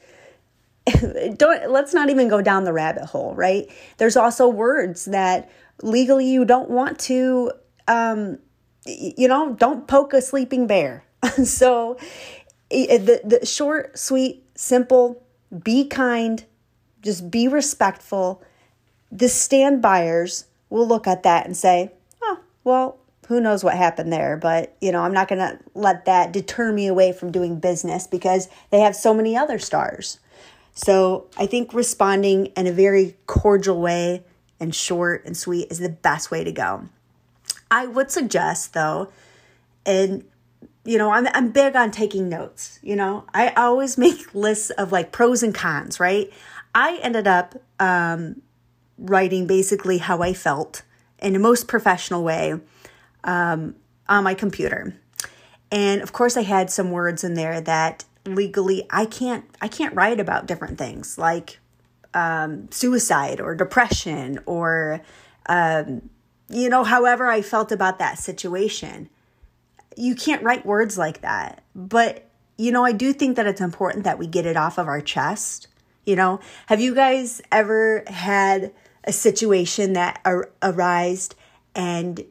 don't 1.37 1.71
let's 1.71 1.95
not 1.95 2.11
even 2.11 2.29
go 2.29 2.43
down 2.43 2.65
the 2.65 2.73
rabbit 2.73 3.05
hole, 3.05 3.35
right? 3.35 3.69
There's 3.97 4.17
also 4.17 4.49
words 4.49 5.07
that 5.07 5.51
legally 5.83 6.27
you 6.27 6.45
don't 6.45 6.69
want 6.69 6.99
to 7.01 7.53
um 7.89 8.39
you 8.87 9.29
know, 9.29 9.55
don't 9.55 9.87
poke 9.87 10.13
a 10.13 10.21
sleeping 10.21 10.67
bear. 10.67 11.05
so 11.45 11.97
the 12.71 13.21
the 13.25 13.47
short, 13.47 13.99
sweet, 13.99 14.45
simple 14.57 15.23
be 15.63 15.87
kind, 15.87 16.45
just 17.03 17.31
be 17.31 17.49
respectful. 17.49 18.43
The 19.15 19.29
stand 19.29 19.81
buyers 19.81 20.47
will 20.71 20.87
look 20.87 21.07
at 21.07 21.23
that 21.23 21.47
and 21.47 21.57
say, 21.57 21.93
oh, 22.21 22.41
well, 22.65 22.99
who 23.29 23.41
knows 23.41 23.63
what 23.65 23.77
happened 23.77 24.13
there, 24.13 24.37
but 24.37 24.77
you 24.81 24.93
know, 24.93 25.03
I'm 25.03 25.15
not 25.15 25.29
going 25.29 25.39
to 25.39 25.59
let 25.75 26.05
that 26.05 26.33
deter 26.33 26.73
me 26.73 26.89
away 26.89 27.13
from 27.13 27.31
doing 27.31 27.61
business 27.61 28.07
because 28.07 28.49
they 28.71 28.81
have 28.81 28.97
so 28.97 29.15
many 29.15 29.37
other 29.37 29.59
stars. 29.59 30.19
So, 30.75 31.29
I 31.37 31.47
think 31.47 31.73
responding 31.73 32.47
in 32.47 32.67
a 32.67 32.73
very 32.73 33.17
cordial 33.27 33.81
way 33.81 34.25
and 34.59 34.75
short 34.75 35.25
and 35.25 35.37
sweet 35.37 35.71
is 35.71 35.79
the 35.79 35.89
best 35.89 36.33
way 36.33 36.43
to 36.43 36.51
go. 36.51 36.89
I 37.71 37.87
would 37.87 38.11
suggest 38.11 38.75
though, 38.75 39.13
and 39.87 40.25
you 40.85 40.99
know, 40.99 41.11
I'm, 41.11 41.27
I'm 41.29 41.51
big 41.51 41.77
on 41.77 41.91
taking 41.91 42.29
notes. 42.29 42.79
You 42.83 42.97
know, 42.97 43.25
I 43.33 43.51
always 43.51 43.97
make 44.07 44.35
lists 44.35 44.71
of 44.71 44.91
like 44.91 45.13
pros 45.13 45.43
and 45.43 45.55
cons, 45.55 46.01
right? 46.01 46.33
I 46.75 46.99
ended 47.03 47.29
up 47.29 47.55
um, 47.79 48.43
writing 48.99 49.47
basically 49.47 49.99
how 49.99 50.23
I 50.23 50.33
felt 50.33 50.83
in 51.19 51.37
a 51.37 51.39
most 51.39 51.69
professional 51.69 52.23
way 52.23 52.55
um, 53.25 53.75
on 54.09 54.25
my 54.25 54.35
computer. 54.35 54.95
And 55.71 56.03
of 56.03 56.13
course, 56.13 56.37
I 56.37 56.43
had 56.43 56.71
some 56.71 56.91
words 56.91 57.25
in 57.25 57.35
there 57.35 57.61
that 57.61 58.05
legally 58.27 58.87
I 58.91 59.05
can't 59.05 59.45
I 59.61 59.69
can't 59.69 59.95
write 59.95 60.19
about 60.19 60.47
different 60.47 60.79
things 60.79 61.19
like 61.19 61.59
um, 62.15 62.71
suicide 62.71 63.41
or 63.41 63.55
depression 63.55 64.39
or 64.47 65.03
um, 65.47 66.09
you 66.49 66.71
know 66.71 66.85
however 66.85 67.29
I 67.29 67.43
felt 67.43 67.71
about 67.71 67.99
that 67.99 68.19
situation 68.19 69.11
you 69.97 70.15
can't 70.15 70.43
write 70.43 70.67
words 70.67 70.99
like 70.99 71.21
that. 71.21 71.63
But, 71.75 72.29
you 72.57 72.73
know, 72.73 72.85
I 72.85 72.93
do 72.93 73.13
think 73.13 73.37
that 73.37 73.47
it's 73.47 73.61
important 73.61 74.05
that 74.05 74.19
we 74.19 74.27
get 74.27 74.47
it 74.47 74.57
off 74.57 74.79
of 74.79 74.89
our 74.89 75.01
chest. 75.01 75.69
You 76.05 76.17
know, 76.17 76.41
have 76.67 76.81
you 76.81 76.95
guys 76.95 77.41
ever 77.51 78.05
had 78.07 78.73
a 79.05 79.13
situation 79.13 79.93
that 79.93 80.21
ar- 80.25 80.51
arised 80.63 81.35
and 81.75 82.25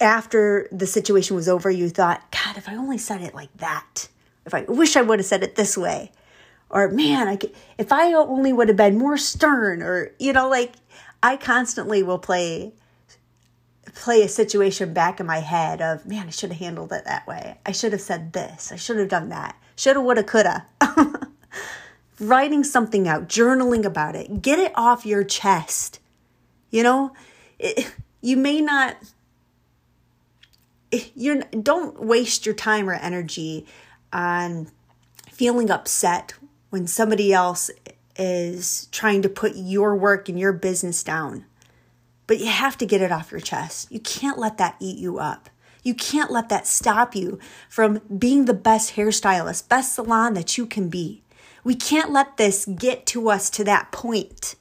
after 0.00 0.68
the 0.70 0.86
situation 0.86 1.36
was 1.36 1.48
over, 1.48 1.70
you 1.70 1.88
thought, 1.88 2.22
God, 2.30 2.56
if 2.56 2.68
I 2.68 2.74
only 2.74 2.98
said 2.98 3.20
it 3.22 3.34
like 3.34 3.54
that, 3.58 4.08
if 4.44 4.54
I 4.54 4.62
wish 4.62 4.96
I 4.96 5.02
would 5.02 5.18
have 5.18 5.26
said 5.26 5.42
it 5.42 5.56
this 5.56 5.76
way, 5.76 6.12
or 6.68 6.88
man, 6.88 7.28
I 7.28 7.36
could, 7.36 7.54
if 7.78 7.92
I 7.92 8.12
only 8.12 8.52
would 8.52 8.68
have 8.68 8.76
been 8.76 8.98
more 8.98 9.16
stern, 9.16 9.82
or, 9.82 10.12
you 10.18 10.32
know, 10.32 10.48
like 10.48 10.72
I 11.22 11.36
constantly 11.36 12.02
will 12.02 12.18
play 12.18 12.74
play 13.94 14.22
a 14.22 14.28
situation 14.28 14.92
back 14.92 15.20
in 15.20 15.26
my 15.26 15.38
head 15.38 15.80
of, 15.80 16.04
man, 16.04 16.26
I 16.26 16.30
should 16.30 16.50
have 16.50 16.58
handled 16.58 16.92
it 16.92 17.04
that 17.04 17.26
way. 17.28 17.58
I 17.64 17.70
should 17.70 17.92
have 17.92 18.00
said 18.00 18.32
this. 18.32 18.72
I 18.72 18.76
should 18.76 18.98
have 18.98 19.08
done 19.08 19.28
that. 19.28 19.56
Shoulda, 19.76 20.00
woulda, 20.00 20.24
coulda. 20.24 20.66
Writing 22.20 22.64
something 22.64 23.06
out, 23.06 23.28
journaling 23.28 23.84
about 23.84 24.16
it, 24.16 24.42
get 24.42 24.58
it 24.58 24.72
off 24.74 25.06
your 25.06 25.22
chest. 25.22 26.00
You 26.74 26.82
know, 26.82 27.12
it, 27.60 27.94
you 28.20 28.36
may 28.36 28.60
not 28.60 28.96
you're 31.14 31.42
don't 31.62 32.02
waste 32.02 32.46
your 32.46 32.54
time 32.56 32.90
or 32.90 32.94
energy 32.94 33.64
on 34.12 34.72
feeling 35.30 35.70
upset 35.70 36.34
when 36.70 36.88
somebody 36.88 37.32
else 37.32 37.70
is 38.16 38.88
trying 38.90 39.22
to 39.22 39.28
put 39.28 39.52
your 39.54 39.94
work 39.94 40.28
and 40.28 40.36
your 40.36 40.52
business 40.52 41.04
down. 41.04 41.44
But 42.26 42.40
you 42.40 42.46
have 42.46 42.76
to 42.78 42.86
get 42.86 43.00
it 43.00 43.12
off 43.12 43.30
your 43.30 43.40
chest. 43.40 43.92
You 43.92 44.00
can't 44.00 44.36
let 44.36 44.58
that 44.58 44.74
eat 44.80 44.98
you 44.98 45.20
up. 45.20 45.50
You 45.84 45.94
can't 45.94 46.32
let 46.32 46.48
that 46.48 46.66
stop 46.66 47.14
you 47.14 47.38
from 47.68 48.00
being 48.18 48.46
the 48.46 48.52
best 48.52 48.96
hairstylist, 48.96 49.68
best 49.68 49.94
salon 49.94 50.34
that 50.34 50.58
you 50.58 50.66
can 50.66 50.88
be. 50.88 51.22
We 51.62 51.76
can't 51.76 52.10
let 52.10 52.36
this 52.36 52.66
get 52.66 53.06
to 53.06 53.30
us 53.30 53.48
to 53.50 53.62
that 53.62 53.92
point. 53.92 54.56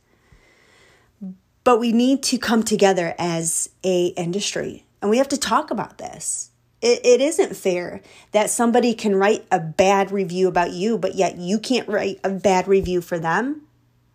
But 1.63 1.79
we 1.79 1.91
need 1.91 2.23
to 2.23 2.37
come 2.37 2.63
together 2.63 3.15
as 3.17 3.69
a 3.83 4.07
industry 4.07 4.85
and 5.03 5.09
we 5.09 5.17
have 5.17 5.27
to 5.29 5.37
talk 5.37 5.69
about 5.69 5.97
this. 5.97 6.51
It, 6.81 7.05
it 7.05 7.19
isn't 7.19 7.57
fair 7.57 8.01
that 8.31 8.49
somebody 8.49 8.93
can 8.93 9.17
write 9.17 9.45
a 9.51 9.59
bad 9.59 10.11
review 10.11 10.47
about 10.47 10.71
you, 10.71 10.97
but 10.97 11.15
yet 11.15 11.37
you 11.37 11.59
can't 11.59 11.89
write 11.89 12.21
a 12.23 12.29
bad 12.29 12.69
review 12.69 13.01
for 13.01 13.19
them. 13.19 13.63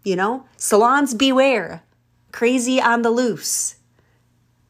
You 0.02 0.16
know, 0.16 0.46
salons 0.56 1.12
beware, 1.12 1.82
crazy 2.32 2.80
on 2.80 3.02
the 3.02 3.10
loose. 3.10 3.76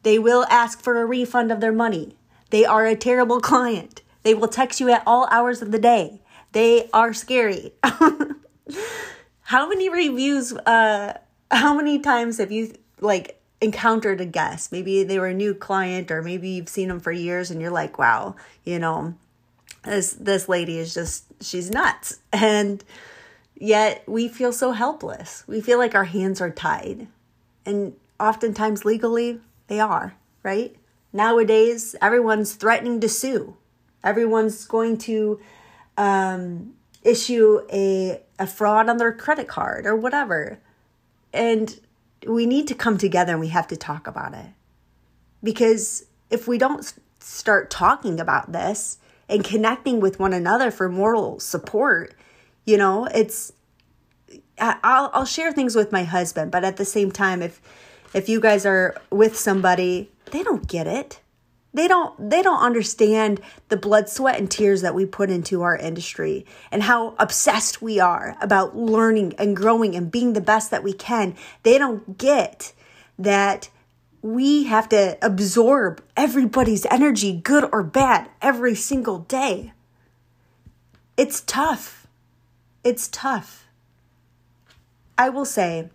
They 0.03 0.19
will 0.19 0.45
ask 0.49 0.81
for 0.81 1.01
a 1.01 1.05
refund 1.05 1.53
of 1.53 1.61
their 1.61 1.71
money. 1.71 2.17
They 2.49 2.65
are 2.65 2.85
a 2.85 2.97
terrible 2.97 3.39
client. 3.39 4.01
They 4.23 4.33
will 4.33 4.49
text 4.49 4.81
you 4.81 4.89
at 4.89 5.03
all 5.07 5.27
hours 5.31 5.61
of 5.61 5.71
the 5.71 5.79
day. 5.79 6.21
They 6.51 6.89
are 6.91 7.13
scary. 7.13 7.71
how 9.43 9.69
many 9.69 9.87
reviews, 9.87 10.51
uh, 10.51 11.17
how 11.51 11.73
many 11.73 11.99
times 11.99 12.37
have 12.37 12.51
you 12.51 12.73
like 12.99 13.41
encountered 13.61 14.21
a 14.21 14.25
guest? 14.25 14.71
Maybe 14.71 15.03
they 15.03 15.19
were 15.19 15.27
a 15.27 15.33
new 15.33 15.53
client 15.53 16.11
or 16.11 16.21
maybe 16.21 16.49
you've 16.49 16.69
seen 16.69 16.89
them 16.89 16.99
for 16.99 17.11
years 17.11 17.51
and 17.51 17.61
you're 17.61 17.71
like, 17.71 17.97
wow, 17.97 18.35
you 18.63 18.79
know, 18.79 19.15
this 19.83 20.13
this 20.13 20.49
lady 20.49 20.77
is 20.77 20.93
just 20.93 21.25
she's 21.41 21.71
nuts. 21.71 22.19
And 22.31 22.83
yet 23.55 24.03
we 24.07 24.27
feel 24.27 24.51
so 24.51 24.71
helpless. 24.71 25.43
We 25.47 25.61
feel 25.61 25.77
like 25.77 25.95
our 25.95 26.05
hands 26.05 26.41
are 26.41 26.49
tied. 26.49 27.07
And 27.65 27.95
oftentimes 28.19 28.85
legally 28.85 29.39
they 29.67 29.79
are, 29.79 30.15
right? 30.43 30.75
Nowadays, 31.11 31.95
everyone's 32.01 32.53
threatening 32.53 32.99
to 32.99 33.09
sue. 33.09 33.55
Everyone's 34.03 34.65
going 34.65 34.97
to 34.99 35.39
um, 35.97 36.73
issue 37.03 37.61
a, 37.71 38.21
a 38.37 38.45
fraud 38.45 38.89
on 38.89 38.97
their 38.97 39.11
credit 39.11 39.47
card 39.47 39.85
or 39.85 39.95
whatever. 39.95 40.59
And 41.33 41.79
we 42.27 42.45
need 42.45 42.67
to 42.67 42.75
come 42.75 42.97
together 42.97 43.33
and 43.33 43.39
we 43.39 43.49
have 43.49 43.67
to 43.67 43.77
talk 43.77 44.07
about 44.07 44.33
it. 44.33 44.47
Because 45.43 46.05
if 46.29 46.47
we 46.47 46.57
don't 46.57 46.93
start 47.19 47.69
talking 47.69 48.19
about 48.19 48.51
this 48.51 48.97
and 49.27 49.43
connecting 49.43 49.99
with 49.99 50.19
one 50.19 50.33
another 50.33 50.71
for 50.71 50.89
moral 50.89 51.39
support, 51.39 52.15
you 52.65 52.77
know, 52.77 53.05
it's 53.05 53.53
I'll 54.59 55.09
I'll 55.13 55.25
share 55.25 55.51
things 55.51 55.75
with 55.75 55.91
my 55.91 56.03
husband, 56.03 56.51
but 56.51 56.63
at 56.63 56.77
the 56.77 56.85
same 56.85 57.11
time 57.11 57.41
if 57.41 57.61
if 58.13 58.27
you 58.27 58.39
guys 58.39 58.65
are 58.65 58.95
with 59.09 59.37
somebody, 59.37 60.11
they 60.31 60.43
don't 60.43 60.67
get 60.67 60.87
it. 60.87 61.21
They 61.73 61.87
don't 61.87 62.29
they 62.29 62.41
don't 62.41 62.61
understand 62.61 63.41
the 63.69 63.77
blood, 63.77 64.09
sweat 64.09 64.39
and 64.39 64.49
tears 64.49 64.81
that 64.81 64.95
we 64.95 65.05
put 65.05 65.29
into 65.29 65.61
our 65.61 65.75
industry 65.75 66.45
and 66.71 66.83
how 66.83 67.15
obsessed 67.19 67.81
we 67.81 67.99
are 67.99 68.35
about 68.41 68.75
learning 68.75 69.35
and 69.37 69.55
growing 69.55 69.95
and 69.95 70.11
being 70.11 70.33
the 70.33 70.41
best 70.41 70.71
that 70.71 70.83
we 70.83 70.93
can. 70.93 71.35
They 71.63 71.77
don't 71.77 72.17
get 72.17 72.73
that 73.19 73.69
we 74.21 74.65
have 74.65 74.89
to 74.89 75.17
absorb 75.21 76.03
everybody's 76.17 76.85
energy, 76.87 77.33
good 77.33 77.69
or 77.71 77.83
bad, 77.83 78.29
every 78.41 78.75
single 78.75 79.19
day. 79.19 79.73
It's 81.15 81.41
tough. 81.41 82.07
It's 82.83 83.07
tough. 83.07 83.67
I 85.17 85.29
will 85.29 85.45
say, 85.45 85.89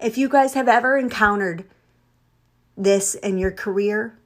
if 0.00 0.18
you 0.18 0.28
guys 0.28 0.54
have 0.54 0.68
ever 0.68 0.96
encountered 0.96 1.64
this 2.76 3.14
in 3.14 3.38
your 3.38 3.50
career, 3.50 4.17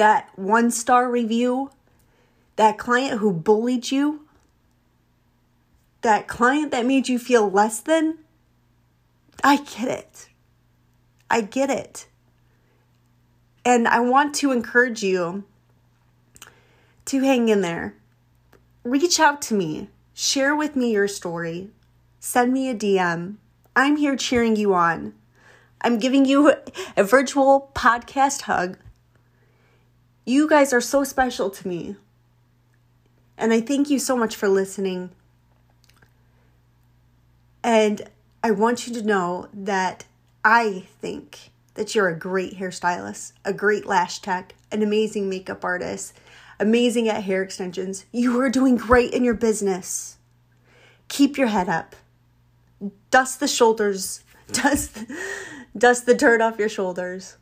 that 0.00 0.30
one 0.34 0.70
star 0.70 1.10
review, 1.10 1.70
that 2.56 2.78
client 2.78 3.20
who 3.20 3.30
bullied 3.30 3.90
you, 3.90 4.26
that 6.00 6.26
client 6.26 6.70
that 6.70 6.86
made 6.86 7.06
you 7.06 7.18
feel 7.18 7.50
less 7.50 7.82
than, 7.82 8.16
I 9.44 9.56
get 9.56 9.88
it. 9.88 10.30
I 11.28 11.42
get 11.42 11.68
it. 11.68 12.06
And 13.62 13.86
I 13.86 14.00
want 14.00 14.34
to 14.36 14.52
encourage 14.52 15.02
you 15.02 15.44
to 17.04 17.20
hang 17.20 17.50
in 17.50 17.60
there. 17.60 17.94
Reach 18.82 19.20
out 19.20 19.42
to 19.42 19.54
me. 19.54 19.90
Share 20.14 20.56
with 20.56 20.76
me 20.76 20.92
your 20.92 21.08
story. 21.08 21.68
Send 22.20 22.54
me 22.54 22.70
a 22.70 22.74
DM. 22.74 23.36
I'm 23.76 23.96
here 23.96 24.16
cheering 24.16 24.56
you 24.56 24.72
on. 24.72 25.12
I'm 25.82 25.98
giving 25.98 26.24
you 26.24 26.54
a 26.96 27.04
virtual 27.04 27.70
podcast 27.74 28.42
hug 28.42 28.78
you 30.30 30.48
guys 30.48 30.72
are 30.72 30.80
so 30.80 31.02
special 31.02 31.50
to 31.50 31.66
me. 31.66 31.96
And 33.36 33.52
I 33.52 33.60
thank 33.60 33.90
you 33.90 33.98
so 33.98 34.16
much 34.16 34.36
for 34.36 34.48
listening. 34.48 35.10
And 37.64 38.02
I 38.42 38.52
want 38.52 38.86
you 38.86 38.94
to 38.94 39.02
know 39.02 39.48
that 39.52 40.04
I 40.44 40.86
think 41.00 41.50
that 41.74 41.94
you're 41.94 42.08
a 42.08 42.18
great 42.18 42.58
hairstylist, 42.58 43.32
a 43.44 43.52
great 43.52 43.86
lash 43.86 44.20
tech, 44.20 44.54
an 44.70 44.82
amazing 44.82 45.28
makeup 45.28 45.64
artist, 45.64 46.14
amazing 46.60 47.08
at 47.08 47.24
hair 47.24 47.42
extensions. 47.42 48.06
You 48.12 48.40
are 48.40 48.50
doing 48.50 48.76
great 48.76 49.12
in 49.12 49.24
your 49.24 49.34
business. 49.34 50.16
Keep 51.08 51.36
your 51.38 51.48
head 51.48 51.68
up. 51.68 51.96
Dust 53.10 53.40
the 53.40 53.48
shoulders, 53.48 54.22
dust 54.52 55.04
dust 55.76 56.06
the 56.06 56.14
dirt 56.14 56.40
off 56.40 56.58
your 56.58 56.68
shoulders. 56.68 57.36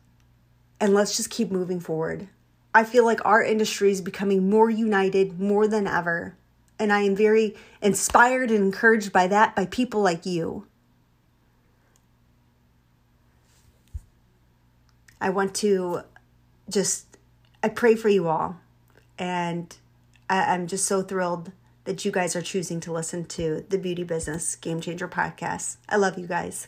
And 0.81 0.93
let's 0.93 1.15
just 1.15 1.29
keep 1.29 1.51
moving 1.51 1.79
forward. 1.79 2.29
I 2.73 2.83
feel 2.83 3.03
like 3.03 3.25
our 3.25 3.43
industry 3.43 3.91
is 3.91 4.01
becoming 4.01 4.49
more 4.49 4.69
united 4.69 5.39
more 5.39 5.67
than 5.67 5.87
ever. 5.87 6.35
And 6.77 6.93
I 6.93 7.01
am 7.01 7.15
very 7.15 7.55
inspired 7.81 8.51
and 8.51 8.63
encouraged 8.63 9.11
by 9.11 9.27
that 9.27 9.55
by 9.55 9.65
people 9.65 10.01
like 10.01 10.25
you. 10.25 10.65
I 15.19 15.29
want 15.29 15.53
to 15.55 16.01
just, 16.69 17.17
I 17.61 17.69
pray 17.69 17.95
for 17.95 18.07
you 18.07 18.27
all. 18.27 18.57
And 19.17 19.75
I, 20.29 20.55
am 20.55 20.67
just 20.67 20.85
so 20.85 21.01
thrilled 21.01 21.51
that 21.83 22.05
you 22.05 22.11
guys 22.11 22.35
are 22.35 22.41
choosing 22.41 22.79
to 22.81 22.93
listen 22.93 23.25
to 23.25 23.65
the 23.67 23.77
Beauty 23.77 24.03
Business 24.03 24.55
Game 24.55 24.79
Changer 24.79 25.09
podcast. 25.09 25.77
I 25.89 25.97
love 25.97 26.17
you 26.17 26.27
guys. 26.27 26.67